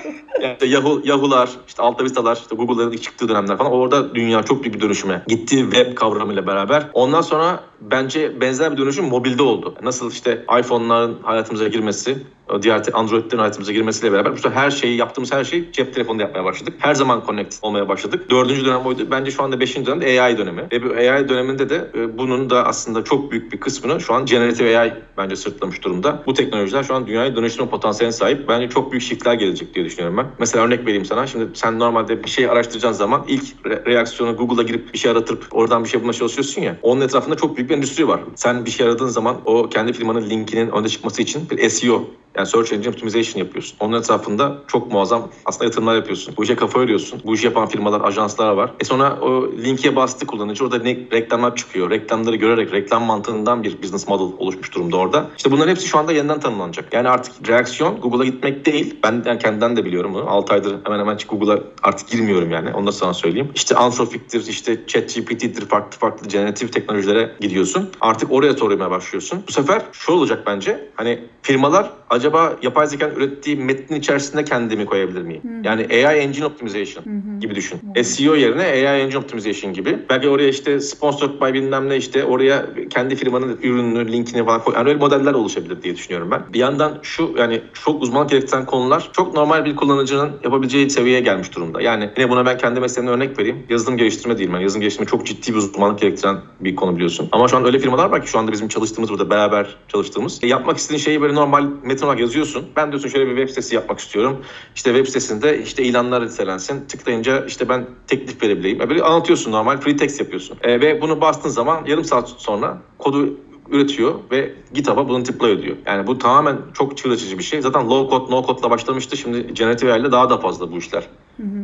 İşte 0.54 0.66
Yahoo, 0.66 1.02
Yahoo'lar, 1.04 1.50
işte 1.68 1.84
Alta 1.84 2.04
Vista'lar, 2.04 2.36
işte 2.36 2.56
Google'ların 2.56 2.92
ilk 2.92 3.04
çıktığı 3.04 3.30
dönemler 3.30 3.58
falan 3.58 3.72
orada 3.72 4.16
dünya 4.16 4.44
çok 4.44 4.64
büyük 4.64 4.75
bir 4.75 4.82
dönüşüme 4.82 5.24
gitti 5.28 5.58
web 5.58 5.96
kavramıyla 5.96 6.48
beraber. 6.48 6.88
Ondan 6.94 7.22
sonra 7.22 7.64
bence 7.82 8.42
benzer 8.42 8.72
bir 8.72 8.78
dönüşüm 8.78 9.06
mobilde 9.06 9.44
oldu. 9.44 9.75
Nasıl 9.82 10.12
işte 10.12 10.46
iPhone'ların 10.60 11.18
hayatımıza 11.24 11.68
girmesi, 11.68 12.18
diğer 12.62 12.82
Android'lerin 12.94 13.38
hayatımıza 13.38 13.72
girmesiyle 13.72 14.14
beraber 14.14 14.32
işte 14.32 14.50
her 14.50 14.72
şeyi 14.72 14.98
yaptığımız 14.98 15.34
her 15.34 15.44
şeyi 15.44 15.72
cep 15.72 15.94
telefonunda 15.94 16.24
yapmaya 16.24 16.44
başladık. 16.46 16.74
Her 16.80 16.96
zaman 16.96 17.24
connect 17.28 17.56
olmaya 17.62 17.90
başladık. 17.90 18.30
Dördüncü 18.30 18.66
dönem 18.66 18.82
oydu. 18.82 19.08
Bence 19.12 19.32
şu 19.32 19.44
anda 19.44 19.60
beşinci 19.60 19.88
dönem 19.88 20.02
de 20.02 20.22
AI 20.22 20.38
dönemi. 20.38 20.68
Ve 20.72 20.84
bu 20.84 20.94
AI 20.94 21.30
döneminde 21.30 21.70
de 21.70 21.92
e, 21.96 22.18
bunun 22.18 22.50
da 22.50 22.66
aslında 22.66 23.04
çok 23.04 23.32
büyük 23.32 23.54
bir 23.54 23.60
kısmını 23.60 24.02
şu 24.02 24.14
an 24.14 24.25
generative 24.25 24.80
AI 24.80 24.94
bence 25.18 25.36
sırtlamış 25.36 25.84
durumda. 25.84 26.24
Bu 26.25 26.34
teknolojiler 26.34 26.84
şu 26.84 26.96
an 26.96 27.08
dünyayı 27.08 27.36
dönüştürme 27.36 27.70
potansiyeline 27.70 28.12
sahip. 28.12 28.50
Bence 28.50 28.70
çok 28.70 28.92
büyük 28.92 29.04
shiftler 29.04 29.34
gelecek 29.34 29.75
diye 29.75 29.86
düşünüyorum 29.86 30.18
ben. 30.18 30.25
Mesela 30.39 30.65
örnek 30.65 30.86
vereyim 30.88 31.06
sana. 31.06 31.27
Şimdi 31.27 31.48
sen 31.54 31.80
normalde 31.80 32.24
bir 32.24 32.30
şey 32.30 32.50
araştıracağın 32.50 32.94
zaman 32.94 33.25
ilk 33.27 33.44
re- 33.65 33.86
reaksiyonu 33.86 34.38
Google'a 34.38 34.63
girip 34.63 34.94
bir 34.94 35.00
şey 35.00 35.12
aratırıp 35.12 35.48
oradan 35.51 35.84
bir 35.84 35.89
şey 35.89 36.00
bulmaya 36.01 36.13
çalışıyorsun 36.13 36.62
ya. 36.62 36.77
Onun 36.82 37.01
etrafında 37.01 37.36
çok 37.36 37.58
büyük 37.58 37.70
bir 37.70 37.75
endüstri 37.77 38.08
var. 38.08 38.20
Sen 38.36 38.65
bir 38.65 38.72
şey 38.72 38.86
aradığın 38.86 39.08
zaman 39.08 39.36
o 39.46 39.70
kendi 39.70 39.94
firmanın 39.94 40.30
linkinin 40.30 40.70
önde 40.70 40.89
çıkması 40.89 41.22
için 41.22 41.50
bir 41.50 41.70
SEO 41.70 42.04
yani 42.38 42.48
Search 42.48 42.74
Engine 42.74 42.89
Optimization 42.89 43.44
yapıyorsun. 43.44 43.77
Onun 43.80 44.00
etrafında 44.00 44.58
çok 44.68 44.92
muazzam 44.92 45.30
aslında 45.46 45.65
yatırımlar 45.65 45.96
yapıyorsun. 45.96 46.34
Bu 46.38 46.44
işe 46.44 46.56
kafa 46.56 46.80
yoruyorsun. 46.80 47.22
Bu 47.25 47.36
işi 47.36 47.46
yapan 47.46 47.68
firmalar, 47.68 48.01
ajanslar 48.01 48.51
var. 48.54 48.72
E 48.80 48.84
sonra 48.84 49.20
o 49.22 49.51
linke 49.51 49.96
bastı 49.96 50.27
kullanıcı. 50.27 50.63
Orada 50.63 50.77
ne, 50.77 50.98
reklamlar 51.12 51.56
çıkıyor. 51.56 51.89
Reklamları 51.89 52.36
görerek 52.36 52.74
reklam 52.74 53.04
mantığından 53.04 53.63
bir 53.63 53.82
business 53.84 54.08
model 54.08 54.36
oluşmuş 54.39 54.75
durumda 54.75 54.98
orada. 54.98 55.27
İşte 55.38 55.51
bunların 55.51 55.72
hepsi 55.72 55.88
şu 55.88 55.98
anda 55.98 56.12
yeniden 56.12 56.39
tanımlanacak. 56.39 56.94
Yani 56.94 57.10
artık 57.10 57.50
reaksiyon 57.50 58.01
Google'a 58.01 58.25
gitmek 58.25 58.65
değil. 58.65 58.96
Ben 59.04 59.24
yani 59.25 59.39
kendimden 59.39 59.77
de 59.77 59.86
biliyorum 59.86 60.13
bunu. 60.13 60.25
6 60.27 60.53
aydır 60.53 60.75
hemen 60.86 61.00
hemen 61.00 61.17
Google'a 61.29 61.60
artık 61.84 62.10
girmiyorum 62.10 62.51
yani. 62.51 62.74
Onu 62.74 62.88
da 62.88 62.91
sana 62.91 63.13
söyleyeyim. 63.13 63.51
İşte 63.55 63.75
Anthropic'tir, 63.75 64.48
işte 64.48 64.88
ChatGPT'dir, 64.88 65.65
farklı 65.65 66.00
farklı 66.00 66.27
generatif 66.27 66.74
teknolojilere 66.74 67.32
gidiyorsun. 67.39 67.89
Artık 68.01 68.32
oraya 68.32 68.53
sormaya 68.53 68.91
başlıyorsun. 68.91 69.44
Bu 69.48 69.51
sefer 69.51 69.82
şu 69.91 70.12
olacak 70.12 70.44
bence. 70.48 70.89
Hani 70.96 71.20
firmalar 71.41 71.91
acaba 72.10 72.55
yapay 72.62 72.88
zekanın 72.88 73.15
ürettiği 73.15 73.55
metnin 73.55 74.00
içerisinde 74.00 74.44
kendimi 74.44 74.86
koyabilir 74.86 75.22
miyim? 75.22 75.41
Yani 75.63 75.88
AI 75.91 76.17
Engine 76.17 76.46
Optimization 76.46 77.05
gibi 77.39 77.55
düşün. 77.55 77.79
SEO 78.03 78.36
yerine 78.36 78.63
AI 78.63 79.01
Engine 79.01 79.17
Optimization 79.17 79.74
gibi. 79.74 80.00
Belki 80.10 80.29
oraya 80.29 80.50
işte 80.50 80.79
sponsored 80.79 81.41
by 81.41 81.53
bilmem 81.53 81.89
ne 81.89 81.98
işte 81.98 82.24
oraya 82.25 82.65
kendi 82.89 83.15
firmanın 83.15 83.60
ürününü, 83.63 84.12
linkini 84.12 84.46
falan 84.46 84.63
koy. 84.63 84.74
Yani 84.75 84.89
öyle 84.89 85.00
modeller 85.00 85.34
oluşabilir 85.34 85.82
diye 85.82 85.96
düşünüyorum 85.96 86.32
ben. 86.32 86.53
Bir 86.53 86.60
yandan 86.60 87.00
şu 87.01 87.34
yani 87.38 87.62
çok 87.74 88.01
uzman 88.03 88.27
gerektiren 88.27 88.65
konular 88.65 89.10
çok 89.13 89.34
normal 89.34 89.65
bir 89.65 89.75
kullanıcının 90.15 90.39
yapabileceği 90.43 90.89
seviyeye 90.89 91.19
gelmiş 91.19 91.55
durumda. 91.55 91.81
Yani 91.81 92.10
yine 92.17 92.29
buna 92.29 92.45
ben 92.45 92.57
kendi 92.57 92.79
mesleğimden 92.79 93.15
örnek 93.15 93.39
vereyim. 93.39 93.65
Yazılım 93.69 93.98
geliştirme 93.98 94.38
değil. 94.38 94.50
Yani 94.50 94.63
yazılım 94.63 94.81
geliştirme 94.81 95.07
çok 95.07 95.25
ciddi 95.25 95.51
bir 95.51 95.57
uzmanlık 95.57 96.00
gerektiren 96.00 96.38
bir 96.60 96.75
konu 96.75 96.95
biliyorsun. 96.95 97.29
Ama 97.31 97.48
şu 97.48 97.57
an 97.57 97.65
öyle 97.65 97.79
firmalar 97.79 98.10
var 98.10 98.22
ki 98.22 98.29
şu 98.29 98.39
anda 98.39 98.51
bizim 98.51 98.67
çalıştığımız 98.67 99.10
burada 99.10 99.29
beraber 99.29 99.75
çalıştığımız. 99.88 100.43
E, 100.43 100.48
yapmak 100.48 100.77
istediğin 100.77 101.00
şeyi 101.00 101.22
böyle 101.22 101.36
normal 101.36 101.67
metin 101.84 102.05
olarak 102.05 102.19
yazıyorsun. 102.19 102.65
Ben 102.75 102.91
diyorsun 102.91 103.10
şöyle 103.10 103.25
bir 103.25 103.36
web 103.36 103.50
sitesi 103.50 103.75
yapmak 103.75 104.00
istiyorum. 104.00 104.41
İşte 104.75 104.89
web 104.89 105.07
sitesinde 105.07 105.62
işte 105.63 105.84
ilanlar 105.84 106.22
listelensin. 106.22 106.86
Tıklayınca 106.88 107.45
işte 107.45 107.69
ben 107.69 107.86
teklif 108.07 108.43
verebileyim. 108.43 108.81
E, 108.81 108.89
Böyle 108.89 109.03
anlatıyorsun 109.03 109.51
normal 109.51 109.77
free 109.77 109.95
text 109.95 110.19
yapıyorsun. 110.19 110.57
E, 110.63 110.81
ve 110.81 111.01
bunu 111.01 111.22
bastığın 111.22 111.50
zaman 111.50 111.86
yarım 111.86 112.03
saat 112.03 112.29
sonra 112.29 112.77
kodu 112.98 113.34
üretiyor 113.69 114.15
ve 114.31 114.53
GitHub'a 114.74 115.10
bunu 115.10 115.25
deploy 115.25 115.51
ediyor. 115.51 115.75
Yani 115.86 116.07
bu 116.07 116.17
tamamen 116.17 116.57
çok 116.74 116.98
çığır 116.98 117.38
bir 117.38 117.43
şey. 117.43 117.62
Zaten 117.62 117.89
low 117.89 118.17
code, 118.17 118.31
no 118.31 118.45
code'la 118.45 118.69
başlamıştı. 118.69 119.17
Şimdi 119.17 119.53
generative 119.53 119.93
AI 119.93 120.01
ile 120.01 120.12
daha 120.12 120.29
da 120.29 120.38
fazla 120.38 120.72
bu 120.72 120.77
işler 120.77 121.03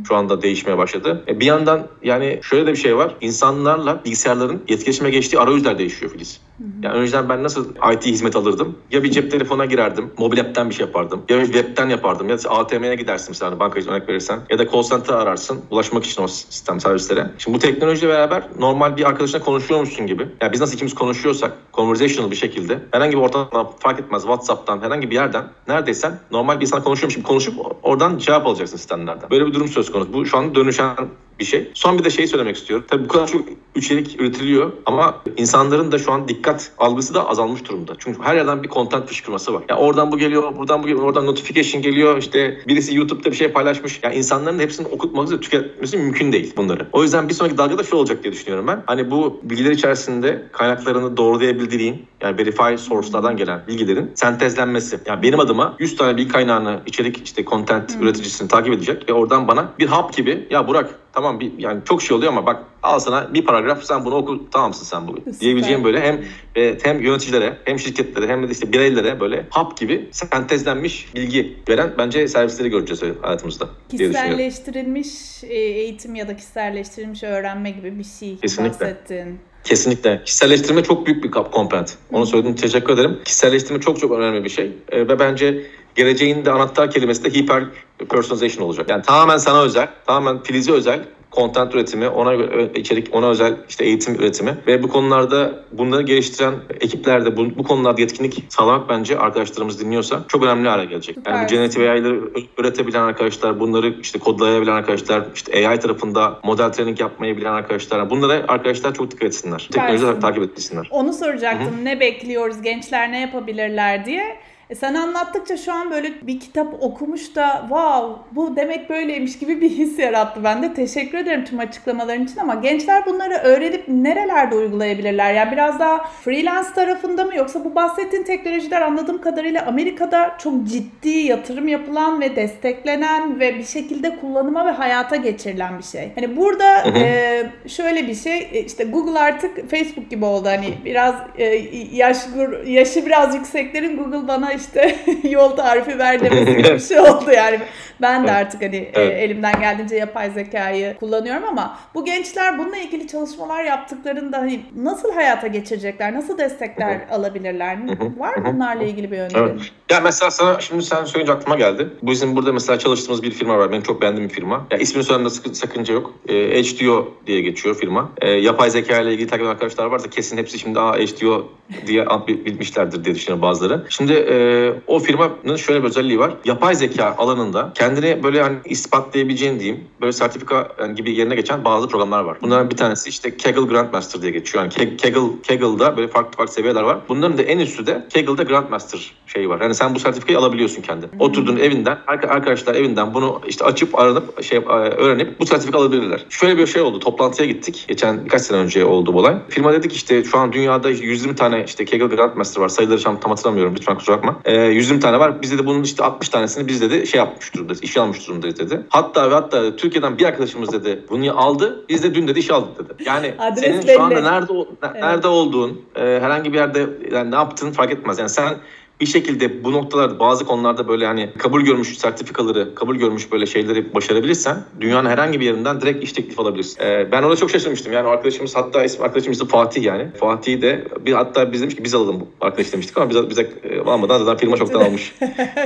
şu 0.08 0.16
anda 0.16 0.42
değişmeye 0.42 0.78
başladı. 0.78 1.24
E, 1.28 1.40
bir 1.40 1.46
yandan 1.46 1.88
yani 2.04 2.40
şöyle 2.44 2.68
de 2.68 2.72
bir 2.72 2.78
şey 2.78 2.98
var. 2.98 3.16
İnsanlarla 3.22 4.06
bilgisayarların 4.06 4.62
etkileşime 4.68 5.10
geçtiği 5.10 5.40
arayüzler 5.40 5.78
değişiyor 5.78 6.12
Filiz. 6.12 6.42
Yani 6.84 6.96
önceden 6.96 7.30
ben 7.30 7.44
nasıl 7.44 7.66
IT 7.94 8.06
hizmet 8.06 8.36
alırdım? 8.36 8.78
Ya 8.92 9.04
bir 9.04 9.12
cep 9.12 9.32
telefona 9.32 9.66
girerdim, 9.66 10.12
mobil 10.18 10.40
app'ten 10.40 10.70
bir 10.70 10.76
şey 10.76 10.86
yapardım. 10.86 11.22
Ya 11.30 11.46
webten 11.46 11.90
yapardım. 11.90 12.30
Ya 12.30 12.44
da 12.44 12.50
ATM'ye 12.50 12.96
gidersin 12.96 13.28
mesela 13.30 13.60
bankacı 13.60 13.90
örnek 13.90 14.10
verirsen. 14.10 14.40
Ya 14.50 14.60
da 14.60 14.72
call 14.72 14.84
center 14.84 15.14
ararsın 15.14 15.60
ulaşmak 15.70 16.06
için 16.06 16.24
o 16.24 16.28
sistem 16.28 16.80
servislere. 16.80 17.32
Şimdi 17.38 17.58
bu 17.58 17.60
teknolojiyle 17.60 18.14
beraber 18.14 18.44
normal 18.60 18.98
bir 18.98 19.04
arkadaşına 19.04 19.42
konuşuyormuşsun 19.42 20.08
gibi. 20.08 20.28
Yani 20.42 20.54
biz 20.54 20.62
nasıl 20.62 20.74
ikimiz 20.74 20.96
konuşuyorsak, 20.96 21.58
konverse 21.72 21.91
conversational 21.92 22.32
bir 22.32 22.36
şekilde 22.36 22.80
herhangi 22.92 23.18
bir 23.18 23.22
ortamdan 23.22 23.68
fark 23.80 24.00
etmez 24.00 24.22
WhatsApp'tan 24.22 24.82
herhangi 24.82 25.10
bir 25.10 25.16
yerden 25.16 25.46
neredeysen 25.68 26.20
normal 26.32 26.56
bir 26.56 26.62
insan 26.62 26.84
konuşuyormuş 26.84 27.16
gibi 27.16 27.26
konuşup 27.26 27.54
oradan 27.84 28.18
cevap 28.18 28.48
alacaksın 28.48 28.78
sistemlerden. 28.78 29.30
Böyle 29.30 29.46
bir 29.46 29.54
durum 29.54 29.68
söz 29.68 29.92
konusu. 29.92 30.14
Bu 30.14 30.26
şu 30.26 30.38
an 30.38 30.56
dönüşen 30.56 30.96
bir 31.40 31.46
şey. 31.46 31.72
Son 31.74 32.00
bir 32.00 32.04
de 32.04 32.10
şey 32.10 32.28
söylemek 32.28 32.56
istiyorum. 32.56 32.86
Tabii 32.90 33.04
bu 33.04 33.08
kadar 33.08 33.28
çok 33.28 33.46
içerik 33.76 34.22
üretiliyor 34.22 34.72
ama 34.86 35.22
insanların 35.38 35.92
da 35.92 36.00
şu 36.00 36.12
an 36.12 36.28
dikkat 36.28 36.72
algısı 36.78 37.14
da 37.14 37.30
azalmış 37.30 37.70
durumda. 37.70 37.94
Çünkü 38.00 38.22
her 38.22 38.36
yerden 38.36 38.64
bir 38.64 38.70
content 38.70 39.08
fışkırması 39.08 39.54
var. 39.54 39.64
Yani 39.70 39.80
oradan 39.80 40.12
bu 40.12 40.18
geliyor, 40.18 40.58
buradan 40.58 40.84
bu 40.84 40.88
geliyor, 40.88 41.04
oradan 41.04 41.26
notification 41.26 41.82
geliyor. 41.82 42.18
İşte 42.18 42.58
birisi 42.68 42.96
YouTube'da 42.96 43.32
bir 43.32 43.36
şey 43.36 43.52
paylaşmış. 43.52 44.00
Yani 44.04 44.16
insanların 44.16 44.60
hepsini 44.60 44.88
okutması, 44.88 45.40
tüketmesi 45.40 45.98
mümkün 45.98 46.32
değil 46.32 46.54
bunları. 46.58 46.88
O 46.92 47.04
yüzden 47.04 47.30
bir 47.30 47.34
sonraki 47.34 47.58
dalgada 47.58 47.84
şu 47.84 47.96
olacak 47.96 48.24
diye 48.24 48.34
düşünüyorum 48.34 48.68
ben. 48.68 48.84
Hani 48.86 49.12
bu 49.12 49.40
bilgiler 49.44 49.72
içerisinde 49.72 50.46
kaynaklarını 50.52 51.18
doğrulayabildiğin 51.18 52.06
yani 52.22 52.38
verify 52.38 52.78
source'lardan 52.78 53.38
gelen 53.38 53.64
bilgilerin 53.68 54.12
sentezlenmesi. 54.16 55.00
Yani 55.06 55.24
benim 55.24 55.40
adıma 55.40 55.76
100 55.80 55.96
tane 55.96 56.18
bilgi 56.18 56.32
kaynağını, 56.32 56.80
içerik 56.86 57.26
işte 57.26 57.46
content 57.46 57.96
hmm. 57.96 58.04
üreticisini 58.04 58.48
takip 58.48 58.74
edecek 58.74 59.10
ve 59.10 59.14
oradan 59.14 59.48
bana 59.48 59.74
bir 59.80 59.88
hap 59.88 60.18
gibi 60.18 60.48
ya 60.50 60.68
Burak 60.68 61.01
tamam 61.14 61.40
bir 61.40 61.52
yani 61.58 61.82
çok 61.86 62.02
şey 62.02 62.18
oluyor 62.18 62.32
ama 62.32 62.46
bak 62.46 62.64
al 62.84 63.00
sana 63.00 63.34
bir 63.34 63.46
paragraf 63.46 63.84
sen 63.84 64.06
bunu 64.06 64.16
oku 64.16 64.50
tamamsın 64.50 64.86
sen. 64.86 65.08
Süper. 65.08 65.40
Diyebileceğim 65.40 65.84
böyle 65.84 66.02
hem 66.02 66.26
e, 66.56 66.78
hem 66.84 67.02
yöneticilere 67.02 67.58
hem 67.66 67.80
şirketlere 67.80 68.28
hem 68.28 68.48
de 68.48 68.52
işte 68.52 68.74
bireylere 68.74 69.20
böyle 69.20 69.46
hap 69.50 69.78
gibi 69.78 70.10
sentezlenmiş 70.12 71.16
bilgi 71.16 71.58
veren 71.70 71.94
bence 71.98 72.28
servisleri 72.28 72.70
göreceğiz 72.70 73.16
hayatımızda. 73.22 73.70
Kişiselleştirilmiş 73.90 75.44
e, 75.44 75.54
eğitim 75.54 76.16
ya 76.16 76.28
da 76.28 76.36
kişiselleştirilmiş 76.36 77.24
öğrenme 77.24 77.72
gibi 77.72 78.00
bir 78.00 78.04
şey 78.04 78.38
Kesinlikle. 78.38 78.74
bahsettin. 78.74 79.40
Kesinlikle. 79.64 80.22
Kişiselleştirme 80.26 80.84
çok 80.84 81.06
büyük 81.06 81.24
bir 81.24 81.32
komponent. 81.32 81.98
Onu 82.12 82.26
söyledim. 82.26 82.56
Teşekkür 82.56 82.94
ederim. 82.94 83.20
Kişiselleştirme 83.26 83.82
çok 83.82 84.00
çok 84.00 84.12
önemli 84.12 84.44
bir 84.44 84.50
şey. 84.50 84.72
E, 84.92 85.08
ve 85.08 85.20
bence 85.20 85.66
geleceğin 85.96 86.46
de 86.46 86.52
anahtar 86.52 86.92
kelimesi 86.92 87.24
de 87.24 87.30
hiper 87.30 87.64
personalization 88.10 88.66
olacak. 88.66 88.90
Yani 88.90 89.02
tamamen 89.02 89.38
sana 89.38 89.62
özel, 89.62 89.90
tamamen 90.06 90.44
Filiz'e 90.44 90.72
özel 90.72 91.04
content 91.32 91.76
üretimi, 91.76 92.10
ona 92.10 92.34
içerik, 92.76 93.16
ona 93.16 93.30
özel 93.30 93.58
işte 93.70 93.86
eğitim 93.86 94.16
üretimi 94.16 94.58
ve 94.68 94.84
bu 94.84 94.90
konularda 94.90 95.52
bunları 95.72 96.02
geliştiren 96.02 96.54
ekipler 96.80 97.26
de 97.26 97.38
bu, 97.38 97.58
bu 97.58 97.64
konularda 97.64 98.02
yetkinlik 98.02 98.44
sağlamak 98.50 98.90
bence 98.90 99.20
arkadaşlarımız 99.20 99.80
dinliyorsa 99.80 100.24
çok 100.28 100.44
önemli 100.44 100.70
hale 100.70 100.86
gelecek. 100.86 101.16
Süper. 101.16 101.32
Yani 101.32 101.44
bu 101.44 101.48
generatif 101.48 101.82
AI'ları 101.82 102.20
üretebilen 102.58 103.02
arkadaşlar, 103.02 103.60
bunları 103.60 103.94
işte 104.02 104.20
kodlayabilen 104.20 104.74
arkadaşlar, 104.74 105.24
işte 105.36 105.70
AI 105.70 105.80
tarafında 105.80 106.40
model 106.44 106.72
training 106.72 107.00
yapmayı 107.00 107.38
bilen 107.38 107.54
arkadaşlar, 107.54 108.10
bunlara 108.10 108.34
arkadaşlar 108.48 108.94
çok 108.94 109.12
dikkat 109.12 109.24
etsinler. 109.24 109.70
Teknolojiyi 109.72 110.20
takip 110.20 110.44
etsinler. 110.44 110.88
Onu 110.92 111.14
soracaktım. 111.14 111.76
Hı-hı. 111.76 111.86
Ne 111.86 112.00
bekliyoruz? 112.00 112.62
Gençler 112.62 113.12
ne 113.12 113.20
yapabilirler 113.20 114.06
diye. 114.06 114.38
E 114.72 114.76
sen 114.76 114.94
anlattıkça 114.94 115.58
şu 115.58 115.74
an 115.74 115.92
böyle 115.92 116.12
bir 116.22 116.40
kitap 116.40 116.84
okumuş 116.84 117.36
da 117.36 117.58
wow 117.62 118.22
bu 118.32 118.56
demek 118.56 118.90
böyleymiş 118.90 119.40
gibi 119.40 119.62
bir 119.62 119.70
his 119.70 120.00
yarattı 120.00 120.44
bende. 120.44 120.74
Teşekkür 120.74 121.18
ederim 121.18 121.46
tüm 121.46 121.60
açıklamaların 121.60 122.24
için 122.24 122.38
ama 122.38 122.56
gençler 122.56 123.06
bunları 123.06 123.34
öğrenip 123.34 123.84
nerelerde 123.88 124.56
uygulayabilirler? 124.56 125.34
Yani 125.34 125.52
biraz 125.52 125.80
daha 125.80 125.98
freelance 126.06 126.70
tarafında 126.76 127.24
mı 127.24 127.36
yoksa 127.36 127.66
bu 127.66 127.76
bahsettiğin 127.76 128.24
teknolojiler 128.24 128.82
anladığım 128.82 129.22
kadarıyla 129.22 129.66
Amerika'da 129.66 130.36
çok 130.38 130.68
ciddi 130.68 131.10
yatırım 131.10 131.68
yapılan 131.68 132.22
ve 132.22 132.36
desteklenen 132.36 133.40
ve 133.40 133.56
bir 133.58 133.66
şekilde 133.66 134.16
kullanıma 134.16 134.66
ve 134.66 134.72
hayata 134.72 135.16
geçirilen 135.16 135.78
bir 135.78 135.84
şey. 135.84 136.12
Hani 136.16 136.38
burada 136.38 136.98
e, 136.98 137.44
şöyle 137.68 138.08
bir 138.08 138.16
şey 138.16 138.50
e, 138.52 138.64
işte 138.66 138.84
Google 138.84 139.20
artık 139.20 139.72
Facebook 139.72 140.10
gibi 140.10 140.26
oldu 140.26 140.48
hani 140.50 140.74
biraz 140.86 141.16
e, 141.38 141.46
yaş 141.92 142.18
yaşı 142.66 143.06
biraz 143.06 143.36
yükseklerin 143.36 143.98
Google 143.98 144.28
bana 144.28 144.61
işte 144.62 144.96
yol 145.30 145.50
tarifi 145.50 146.00
ver 146.00 146.20
demesi 146.20 146.58
gibi 146.58 146.64
bir 146.64 146.80
şey 146.80 147.00
oldu 147.10 147.32
yani. 147.36 147.60
Ben 148.02 148.28
de 148.28 148.32
artık 148.32 148.62
hani 148.62 148.76
e, 148.76 148.92
evet. 148.94 149.20
elimden 149.20 149.60
geldiğince 149.60 149.96
yapay 149.96 150.32
zekayı 150.32 150.96
kullanıyorum 151.00 151.44
ama 151.44 151.80
bu 151.94 152.06
gençler 152.06 152.60
bununla 152.60 152.78
ilgili 152.78 153.08
çalışmalar 153.08 153.64
yaptıklarında 153.64 154.38
hani 154.38 154.62
nasıl 154.76 155.14
hayata 155.14 155.48
geçirecekler, 155.48 156.14
nasıl 156.14 156.38
destekler 156.38 157.02
alabilirler? 157.12 157.78
Var 158.18 158.36
mı 158.36 158.54
bunlarla 158.54 158.84
ilgili 158.84 159.12
bir 159.12 159.20
önerin? 159.20 159.36
Evet. 159.36 159.72
Ya 159.92 160.00
mesela 160.02 160.32
sana 160.32 160.60
şimdi 160.60 160.84
sen 160.84 161.06
söyleyince 161.06 161.34
aklıma 161.34 161.56
geldi. 161.56 161.90
Bu 162.02 162.12
bizim 162.12 162.36
burada 162.36 162.54
mesela 162.54 162.80
çalıştığımız 162.80 163.24
bir 163.24 163.32
firma 163.32 163.58
var. 163.58 163.72
Benim 163.72 163.84
çok 163.84 164.02
beğendiğim 164.02 164.30
bir 164.30 164.34
firma. 164.34 164.68
Ya 164.72 164.78
ismini 164.78 165.04
söylemde 165.04 165.30
sakınca 165.30 165.94
yok. 165.94 166.14
E, 166.28 166.64
HDO 166.64 167.14
diye 167.28 167.42
geçiyor 167.42 167.76
firma. 167.76 168.12
E, 168.22 168.30
yapay 168.30 168.70
zeka 168.70 169.02
ile 169.02 169.14
ilgili 169.14 169.28
takip 169.28 169.48
arkadaşlar 169.48 169.86
varsa 169.86 170.10
kesin 170.10 170.38
hepsi 170.38 170.60
şimdi 170.60 170.80
aa 170.80 170.98
HDO 170.98 171.48
diye 171.88 172.06
bilmişlerdir 172.28 173.06
diye 173.06 173.16
düşünüyorum 173.16 173.42
bazıları. 173.42 173.86
Şimdi 173.90 174.14
e, 174.14 174.51
o 174.88 175.00
firmanın 175.00 175.56
şöyle 175.56 175.84
bir 175.84 175.88
özelliği 175.88 176.20
var. 176.20 176.34
Yapay 176.46 176.76
zeka 176.76 177.16
alanında 177.18 177.72
kendini 177.76 178.24
böyle 178.24 178.42
hani 178.42 178.58
ispatlayabileceğin 178.66 179.60
diyeyim 179.60 179.84
böyle 180.02 180.14
sertifika 180.14 180.68
yani 180.80 180.96
gibi 180.96 181.12
yerine 181.12 181.36
geçen 181.36 181.66
bazı 181.66 181.88
programlar 181.88 182.24
var. 182.24 182.38
Bunların 182.42 182.70
bir 182.70 182.78
tanesi 182.78 183.10
işte 183.10 183.38
Kaggle 183.38 183.62
Grandmaster 183.62 184.22
diye 184.22 184.32
geçiyor. 184.32 184.64
Yani 184.64 184.98
Kaggle, 184.98 185.20
Kaggle'da 185.48 185.98
böyle 185.98 186.08
farklı 186.08 186.38
farklı 186.38 186.54
seviyeler 186.54 186.82
var. 186.82 186.98
Bunların 187.10 187.38
da 187.38 187.42
en 187.42 187.60
üstü 187.60 187.86
de 187.86 188.08
Kaggle'da 188.14 188.44
Grandmaster 188.44 189.12
şeyi 189.28 189.50
var. 189.50 189.62
Yani 189.62 189.76
sen 189.76 189.96
bu 189.96 190.00
sertifikayı 190.00 190.40
alabiliyorsun 190.40 190.82
kendin. 190.82 191.12
Hmm. 191.12 191.22
Oturduğun 191.22 191.58
evinden, 191.58 191.98
arkadaşlar 192.08 192.76
evinden 192.76 193.14
bunu 193.14 193.42
işte 193.48 193.66
açıp 193.66 194.00
aranıp 194.00 194.44
şey 194.44 194.60
öğrenip 194.98 195.40
bu 195.40 195.46
sertifika 195.46 195.78
alabilirler. 195.78 196.26
Şöyle 196.30 196.58
bir 196.58 196.68
şey 196.68 196.82
oldu. 196.82 197.00
Toplantıya 197.00 197.48
gittik. 197.48 197.86
Geçen 197.88 198.26
birkaç 198.26 198.42
sene 198.42 198.58
önce 198.58 198.86
oldu 198.86 199.14
bu 199.14 199.20
olay. 199.20 199.36
Firma 199.50 199.74
dedik 199.74 199.94
işte 199.94 200.24
şu 200.24 200.38
an 200.38 200.54
dünyada 200.54 200.90
120 200.90 201.36
tane 201.36 201.64
işte 201.68 201.86
Kaggle 201.86 202.16
Grandmaster 202.16 202.62
var. 202.62 202.70
Sayıları 202.70 203.02
tam 203.02 203.18
hatırlamıyorum. 203.22 203.76
Lütfen 203.76 203.98
kusura 203.98 204.18
bakma. 204.18 204.41
Ee, 204.46 204.54
120 204.56 205.00
tane 205.00 205.20
var. 205.20 205.42
Biz 205.42 205.60
de 205.60 205.66
bunun 205.66 205.84
işte 205.84 206.04
60 206.04 206.30
tanesini 206.30 206.68
biz 206.68 206.82
dedi 206.82 207.08
şey 207.08 207.18
yapmış 207.18 207.54
durumdayız. 207.54 207.84
İşe 207.84 208.02
almış 208.02 208.28
durumdayız 208.28 208.60
dedi. 208.60 208.82
Hatta 208.90 209.32
ve 209.32 209.34
hatta 209.34 209.76
Türkiye'den 209.76 210.18
bir 210.18 210.26
arkadaşımız 210.26 210.72
dedi 210.74 211.06
bunu 211.10 211.42
aldı. 211.42 211.86
Biz 211.90 212.04
de 212.04 212.16
dün 212.16 212.28
dedi 212.28 212.40
işe 212.40 212.54
aldık 212.54 212.80
dedi. 212.80 213.04
Yani 213.10 213.34
Adres 213.40 213.60
senin 213.60 213.88
belli. 213.88 213.96
şu 213.96 214.02
anda 214.02 214.22
nerede 214.22 214.54
nerede 214.84 215.10
evet. 215.14 215.26
olduğun, 215.26 215.82
e, 215.96 216.02
herhangi 216.02 216.54
bir 216.54 216.58
yerde 216.58 216.90
yani 217.12 217.32
ne 217.32 217.36
yaptığın 217.36 217.72
fark 217.72 217.92
etmez. 217.92 218.20
Yani 218.20 218.30
sen 218.30 218.56
bir 219.02 219.06
şekilde 219.06 219.64
bu 219.64 219.72
noktalarda 219.72 220.20
bazı 220.20 220.46
konularda 220.46 220.88
böyle 220.88 221.06
hani 221.06 221.30
kabul 221.38 221.62
görmüş 221.62 221.98
sertifikaları, 221.98 222.76
kabul 222.76 222.96
görmüş 222.96 223.32
böyle 223.32 223.46
şeyleri 223.46 223.94
başarabilirsen 223.94 224.64
dünyanın 224.82 225.10
herhangi 225.10 225.40
bir 225.40 225.46
yerinden 225.46 225.82
direkt 225.82 226.04
iş 226.04 226.14
teklif 226.14 226.40
alabilirsin. 226.40 226.84
Ee, 226.84 227.12
ben 227.12 227.24
orada 227.24 227.36
çok 227.36 227.52
şaşırmıştım. 227.52 227.94
Yani 227.94 228.08
arkadaşımız 228.08 228.56
hatta 228.56 228.84
isim 228.84 229.04
arkadaşımız 229.04 229.40
da 229.40 229.46
Fatih 229.46 229.84
yani. 229.84 230.08
Fatih 230.20 230.62
de 230.62 230.88
bir 231.06 231.14
hatta 231.14 231.52
biz 231.52 231.62
demiş 231.62 231.76
ki 231.76 231.84
biz 231.84 231.96
alalım 231.96 232.20
bu 232.20 232.28
arkadaş 232.42 232.74
demiştik 232.74 232.98
ama 232.98 233.10
bize, 233.10 233.30
bize 233.30 233.50
almadan 233.86 234.18
zaten 234.18 234.38
firma 234.38 234.58
çoktan 234.58 234.82
almış 234.82 235.14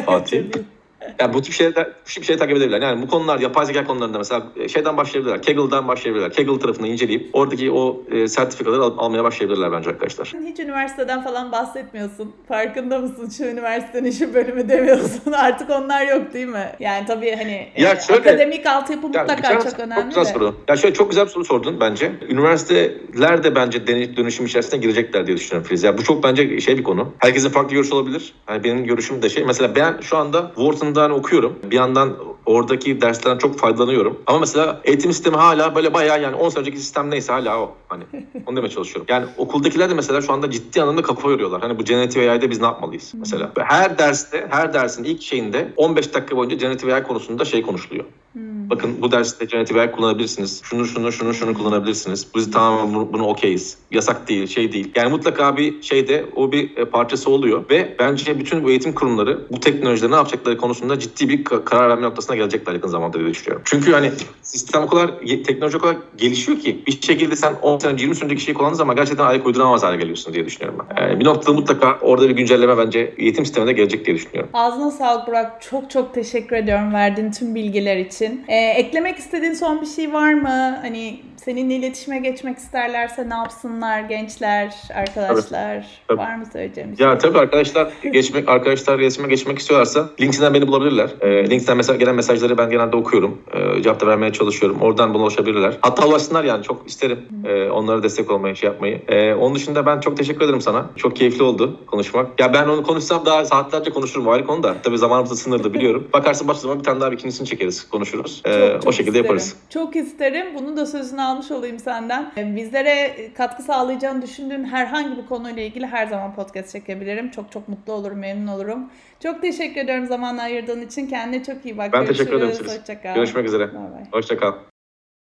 Fatih. 0.06 0.44
Yani 1.20 1.34
bu 1.34 1.42
tip 1.42 1.54
şeyler, 1.54 1.88
bu 1.88 2.10
tip 2.10 2.24
şeyleri 2.24 2.40
takip 2.40 2.58
edebilirler. 2.58 2.82
Yani 2.82 3.02
bu 3.02 3.08
konular, 3.08 3.40
yapay 3.40 3.66
zeka 3.66 3.86
konularında 3.86 4.18
mesela 4.18 4.44
e, 4.56 4.68
şeyden 4.68 4.98
başlayabilirler. 4.98 5.42
Kaggle'dan 5.42 5.88
başlayabilirler. 5.88 6.34
Kaggle 6.34 6.60
tarafını 6.60 6.88
inceleyip 6.88 7.30
oradaki 7.34 7.72
o 7.72 8.04
e, 8.12 8.28
sertifikaları 8.28 8.82
al, 8.82 8.94
almaya 8.98 9.24
başlayabilirler 9.24 9.72
bence 9.72 9.90
arkadaşlar. 9.90 10.34
Hiç 10.46 10.60
üniversiteden 10.60 11.24
falan 11.24 11.52
bahsetmiyorsun. 11.52 12.34
Farkında 12.48 13.00
mısın? 13.00 13.30
Şu 13.38 13.44
üniversitenin 13.44 14.12
şu 14.12 14.34
bölümü 14.34 14.70
demiyorsun. 14.70 15.32
Artık 15.32 15.70
onlar 15.70 16.08
yok 16.08 16.34
değil 16.34 16.48
mi? 16.48 16.72
Yani 16.80 17.06
tabii 17.06 17.36
hani 17.36 17.68
ya 17.78 17.92
e, 17.92 18.02
şöyle, 18.02 18.20
akademik 18.20 18.66
altyapı 18.66 19.08
mutlaka 19.08 19.54
ya, 19.54 19.60
çok 19.60 19.80
önemli 19.80 20.02
çok 20.02 20.10
güzel 20.10 20.26
de. 20.26 20.34
Soru. 20.34 20.56
Ya 20.68 20.76
şöyle 20.76 20.94
çok 20.94 21.10
güzel 21.10 21.26
bir 21.26 21.32
soru 21.32 21.46
sordun 21.46 21.80
bence. 21.80 22.12
Üniversiteler 22.30 23.44
de 23.44 23.56
bence 23.56 23.88
dönüşüm 23.88 24.46
içerisinde 24.46 24.78
girecekler 24.78 25.28
diye 25.28 25.38
düşünüyorum 25.38 25.68
Filiz. 25.68 25.84
Ya 25.84 25.98
bu 25.98 26.04
çok 26.04 26.24
bence 26.24 26.60
şey 26.60 26.78
bir 26.78 26.84
konu. 26.84 27.14
Herkesin 27.20 27.50
farklı 27.50 27.74
görüşü 27.74 27.94
olabilir. 27.94 28.34
Yani 28.50 28.64
benim 28.64 28.86
görüşüm 28.86 29.22
de 29.22 29.30
şey. 29.30 29.44
Mesela 29.44 29.76
ben 29.76 30.02
şu 30.02 30.18
anda 30.18 30.52
Wharton'da 30.56 30.95
hani 31.02 31.14
okuyorum. 31.14 31.60
Bir 31.72 31.76
yandan 31.76 32.16
oradaki 32.46 33.02
derslerden 33.02 33.38
çok 33.38 33.60
faydalanıyorum. 33.60 34.20
Ama 34.28 34.40
mesela 34.40 34.82
eğitim 34.84 35.14
sistemi 35.14 35.38
hala 35.38 35.76
böyle 35.76 35.94
bayağı 35.94 36.22
yani 36.22 36.36
10 36.36 36.50
sene 36.50 36.62
önceki 36.62 36.78
sistem 36.78 37.12
neyse 37.12 37.32
hala 37.32 37.60
o. 37.60 37.76
Hani 37.88 38.04
onu 38.48 38.56
demeye 38.56 38.70
çalışıyorum. 38.70 39.06
Yani 39.10 39.26
okuldakiler 39.38 39.90
de 39.90 39.94
mesela 39.94 40.22
şu 40.22 40.34
anda 40.34 40.52
ciddi 40.52 40.82
anlamda 40.82 41.02
kafa 41.02 41.30
yoruyorlar. 41.30 41.62
Hani 41.62 41.80
bu 41.80 41.84
generatif 41.84 42.30
AI'de 42.30 42.50
biz 42.50 42.60
ne 42.60 42.66
yapmalıyız 42.66 43.14
mesela. 43.18 43.52
Her 43.58 43.98
derste, 43.98 44.48
her 44.50 44.74
dersin 44.74 45.04
ilk 45.04 45.22
şeyinde 45.22 45.74
15 45.78 46.14
dakika 46.14 46.38
boyunca 46.38 46.56
generatif 46.56 46.94
AI 46.94 47.04
konusunda 47.04 47.46
şey 47.46 47.62
konuşuluyor. 47.62 48.06
Hmm. 48.36 48.70
Bakın 48.70 49.02
bu 49.02 49.12
derste 49.12 49.46
generatif 49.46 49.78
AI 49.78 49.92
kullanabilirsiniz. 49.92 50.62
Şunu 50.64 50.86
şunu 50.86 51.12
şunu 51.12 51.34
şunu 51.34 51.54
kullanabilirsiniz. 51.54 52.28
Biz 52.36 52.52
tamamen 52.52 52.94
bunu, 52.94 53.14
bunu 53.14 53.28
okeyiz. 53.28 53.78
Yasak 53.92 54.30
değil, 54.30 54.48
şey 54.48 54.72
değil. 54.72 54.92
Yani 54.96 55.10
mutlaka 55.10 55.58
bir 55.58 55.82
şeyde 55.82 56.26
o 56.36 56.52
bir 56.52 56.78
e, 56.78 56.86
parçası 56.86 57.32
oluyor 57.32 57.66
ve 57.70 57.96
bence 58.00 58.40
bütün 58.40 58.64
bu 58.64 58.70
eğitim 58.70 58.94
kurumları 58.94 59.42
bu 59.52 59.60
teknolojide 59.60 60.12
ne 60.12 60.16
yapacakları 60.16 60.58
konusunda 60.58 61.00
ciddi 61.00 61.30
bir 61.30 61.44
karar 61.44 61.90
verme 61.90 62.02
noktasına 62.02 62.36
gelecekler 62.36 62.74
yakın 62.74 62.88
zamanda 62.88 63.20
diye 63.20 63.30
düşünüyorum. 63.30 63.62
Çünkü 63.66 63.92
hani 63.92 64.12
sistem 64.42 64.84
o 64.84 64.88
kadar, 64.88 65.12
teknoloji 65.46 65.78
o 65.78 65.80
kadar 65.80 65.98
gelişiyor 66.18 66.60
ki 66.60 66.84
bir 66.88 67.02
şekilde 67.02 67.36
sen 67.36 67.54
10 67.62 67.80
sene 67.80 68.02
20 68.02 68.16
sene 68.16 68.26
önceki 68.26 68.42
şeyi 68.42 68.56
kullandığın 68.56 68.78
zaman 68.78 68.96
gerçekten 68.96 69.26
ayak 69.26 69.46
uyduramaz 69.46 69.84
hale 69.84 69.98
geliyorsun 69.98 70.34
diye 70.34 70.46
düşünüyorum 70.46 70.86
ben. 70.90 71.02
Yani 71.02 71.20
bir 71.20 71.26
noktada 71.26 71.54
mutlaka 71.54 72.00
orada 72.02 72.30
bir 72.30 72.36
güncelleme 72.36 72.78
bence 72.78 73.14
eğitim 73.18 73.46
sisteminde 73.46 73.74
gelecek 73.74 74.06
diye 74.06 74.16
düşünüyorum. 74.16 74.50
Ağzına 74.54 74.92
sağlık 74.92 75.28
Burak. 75.28 75.62
Çok 75.62 75.90
çok 75.90 76.14
teşekkür 76.14 76.56
ediyorum 76.56 76.94
verdiğin 76.94 77.32
tüm 77.32 77.56
bilgiler 77.56 77.98
için. 77.98 78.25
Ee, 78.48 78.56
eklemek 78.56 79.18
istediğin 79.18 79.54
son 79.54 79.82
bir 79.82 79.86
şey 79.86 80.14
var 80.14 80.34
mı? 80.34 80.78
Hani 80.82 81.20
seninle 81.46 81.76
iletişime 81.76 82.20
geçmek 82.20 82.58
isterlerse 82.58 83.30
ne 83.30 83.34
yapsınlar 83.34 84.00
gençler, 84.02 84.74
arkadaşlar? 84.94 85.88
Tabii. 86.08 86.18
Var 86.18 86.36
mı 86.36 86.46
söyleyeceğim 86.54 86.92
bir 86.92 86.98
şey? 86.98 87.08
Ya 87.08 87.18
tabii 87.18 87.40
arkadaşlar 87.40 87.88
geçmek 88.14 88.50
arkadaşlar 88.50 89.00
iletişime 89.00 89.28
geçmek 89.28 89.60
istiyorlarsa 89.60 90.10
LinkedIn'den 90.22 90.54
beni 90.54 90.68
bulabilirler. 90.68 91.10
E, 91.22 91.50
LinkedIn'den 91.50 91.78
mesela 91.78 91.98
gelen 91.98 92.16
mesajları 92.16 92.58
ben 92.58 92.70
genelde 92.70 92.96
okuyorum. 92.96 93.42
E, 93.54 93.82
cevap 93.82 94.02
da 94.02 94.08
vermeye 94.08 94.34
çalışıyorum. 94.34 94.82
Oradan 94.82 95.14
bana 95.14 95.22
ulaşabilirler. 95.24 95.78
Hatta 95.82 96.08
ulaşsınlar 96.08 96.44
yani 96.44 96.64
çok 96.64 96.88
isterim. 96.88 97.20
E, 97.46 97.70
onlara 97.70 98.04
destek 98.04 98.32
olmayı, 98.32 98.56
şey 98.56 98.70
yapmayı. 98.70 99.02
E, 99.08 99.34
onun 99.34 99.56
dışında 99.56 99.86
ben 99.86 100.00
çok 100.00 100.18
teşekkür 100.18 100.46
ederim 100.46 100.62
sana. 100.62 100.86
Çok 100.96 101.16
keyifli 101.16 101.44
oldu 101.44 101.80
konuşmak. 101.88 102.40
Ya 102.40 102.54
ben 102.54 102.68
onu 102.68 102.84
konuşsam 102.84 103.26
daha 103.26 103.46
saatlerce 103.46 103.92
konuşurum 103.92 104.28
o 104.28 104.32
ayrı 104.32 104.46
konu 104.46 104.64
da. 104.64 104.76
Tabii 104.84 104.98
zamanımız 104.98 105.32
da 105.32 105.36
sınırlı 105.36 105.74
biliyorum. 105.74 106.08
Bakarsın 106.14 106.48
başka 106.48 106.62
zaman 106.62 106.80
bir 106.80 106.84
tane 106.84 107.02
daha 107.02 107.12
bir 107.12 107.18
ikincisini 107.18 107.48
çekeriz, 107.48 107.90
konuşuruz. 107.90 108.42
E, 108.46 108.52
Çok, 108.52 108.82
çok 108.82 108.88
o 108.88 108.92
şekilde 108.92 109.10
isterim. 109.10 109.26
yaparız. 109.26 109.56
Çok 109.70 109.96
isterim. 109.96 110.46
Bunu 110.56 110.78
da 110.78 110.86
sözünü 110.86 111.22
almış 111.36 111.52
olayım 111.52 111.80
senden. 111.80 112.32
Ee, 112.38 112.56
Bizlere 112.56 113.16
katkı 113.38 113.64
sağlayacağını 113.64 114.22
düşündüğün 114.22 114.64
herhangi 114.64 115.18
bir 115.18 115.26
konuyla 115.26 115.64
ilgili 115.64 115.88
her 115.88 116.08
zaman 116.08 116.36
podcast 116.36 116.72
çekebilirim. 116.72 117.32
Çok 117.32 117.52
çok 117.52 117.70
mutlu 117.70 117.94
olurum, 117.94 118.18
memnun 118.20 118.48
olurum. 118.48 118.92
Çok 119.24 119.42
teşekkür 119.42 119.82
ediyorum 119.82 120.06
zaman 120.06 120.38
ayırdığın 120.38 120.82
için. 120.82 121.08
Kendine 121.08 121.44
çok 121.44 121.66
iyi 121.66 121.78
bak. 121.78 121.94
Ben 121.94 122.06
teşekkür 122.06 122.30
ederim 122.34 122.42
Görüşürüz. 122.48 122.72
siz. 122.72 122.80
Hoşça 122.80 123.02
kal. 123.02 123.16
Görüşmek 123.16 123.46
üzere. 123.46 123.74
Bay 123.74 123.92
bay. 123.92 124.04
Hoşça 124.12 124.38
kal. 124.38 124.75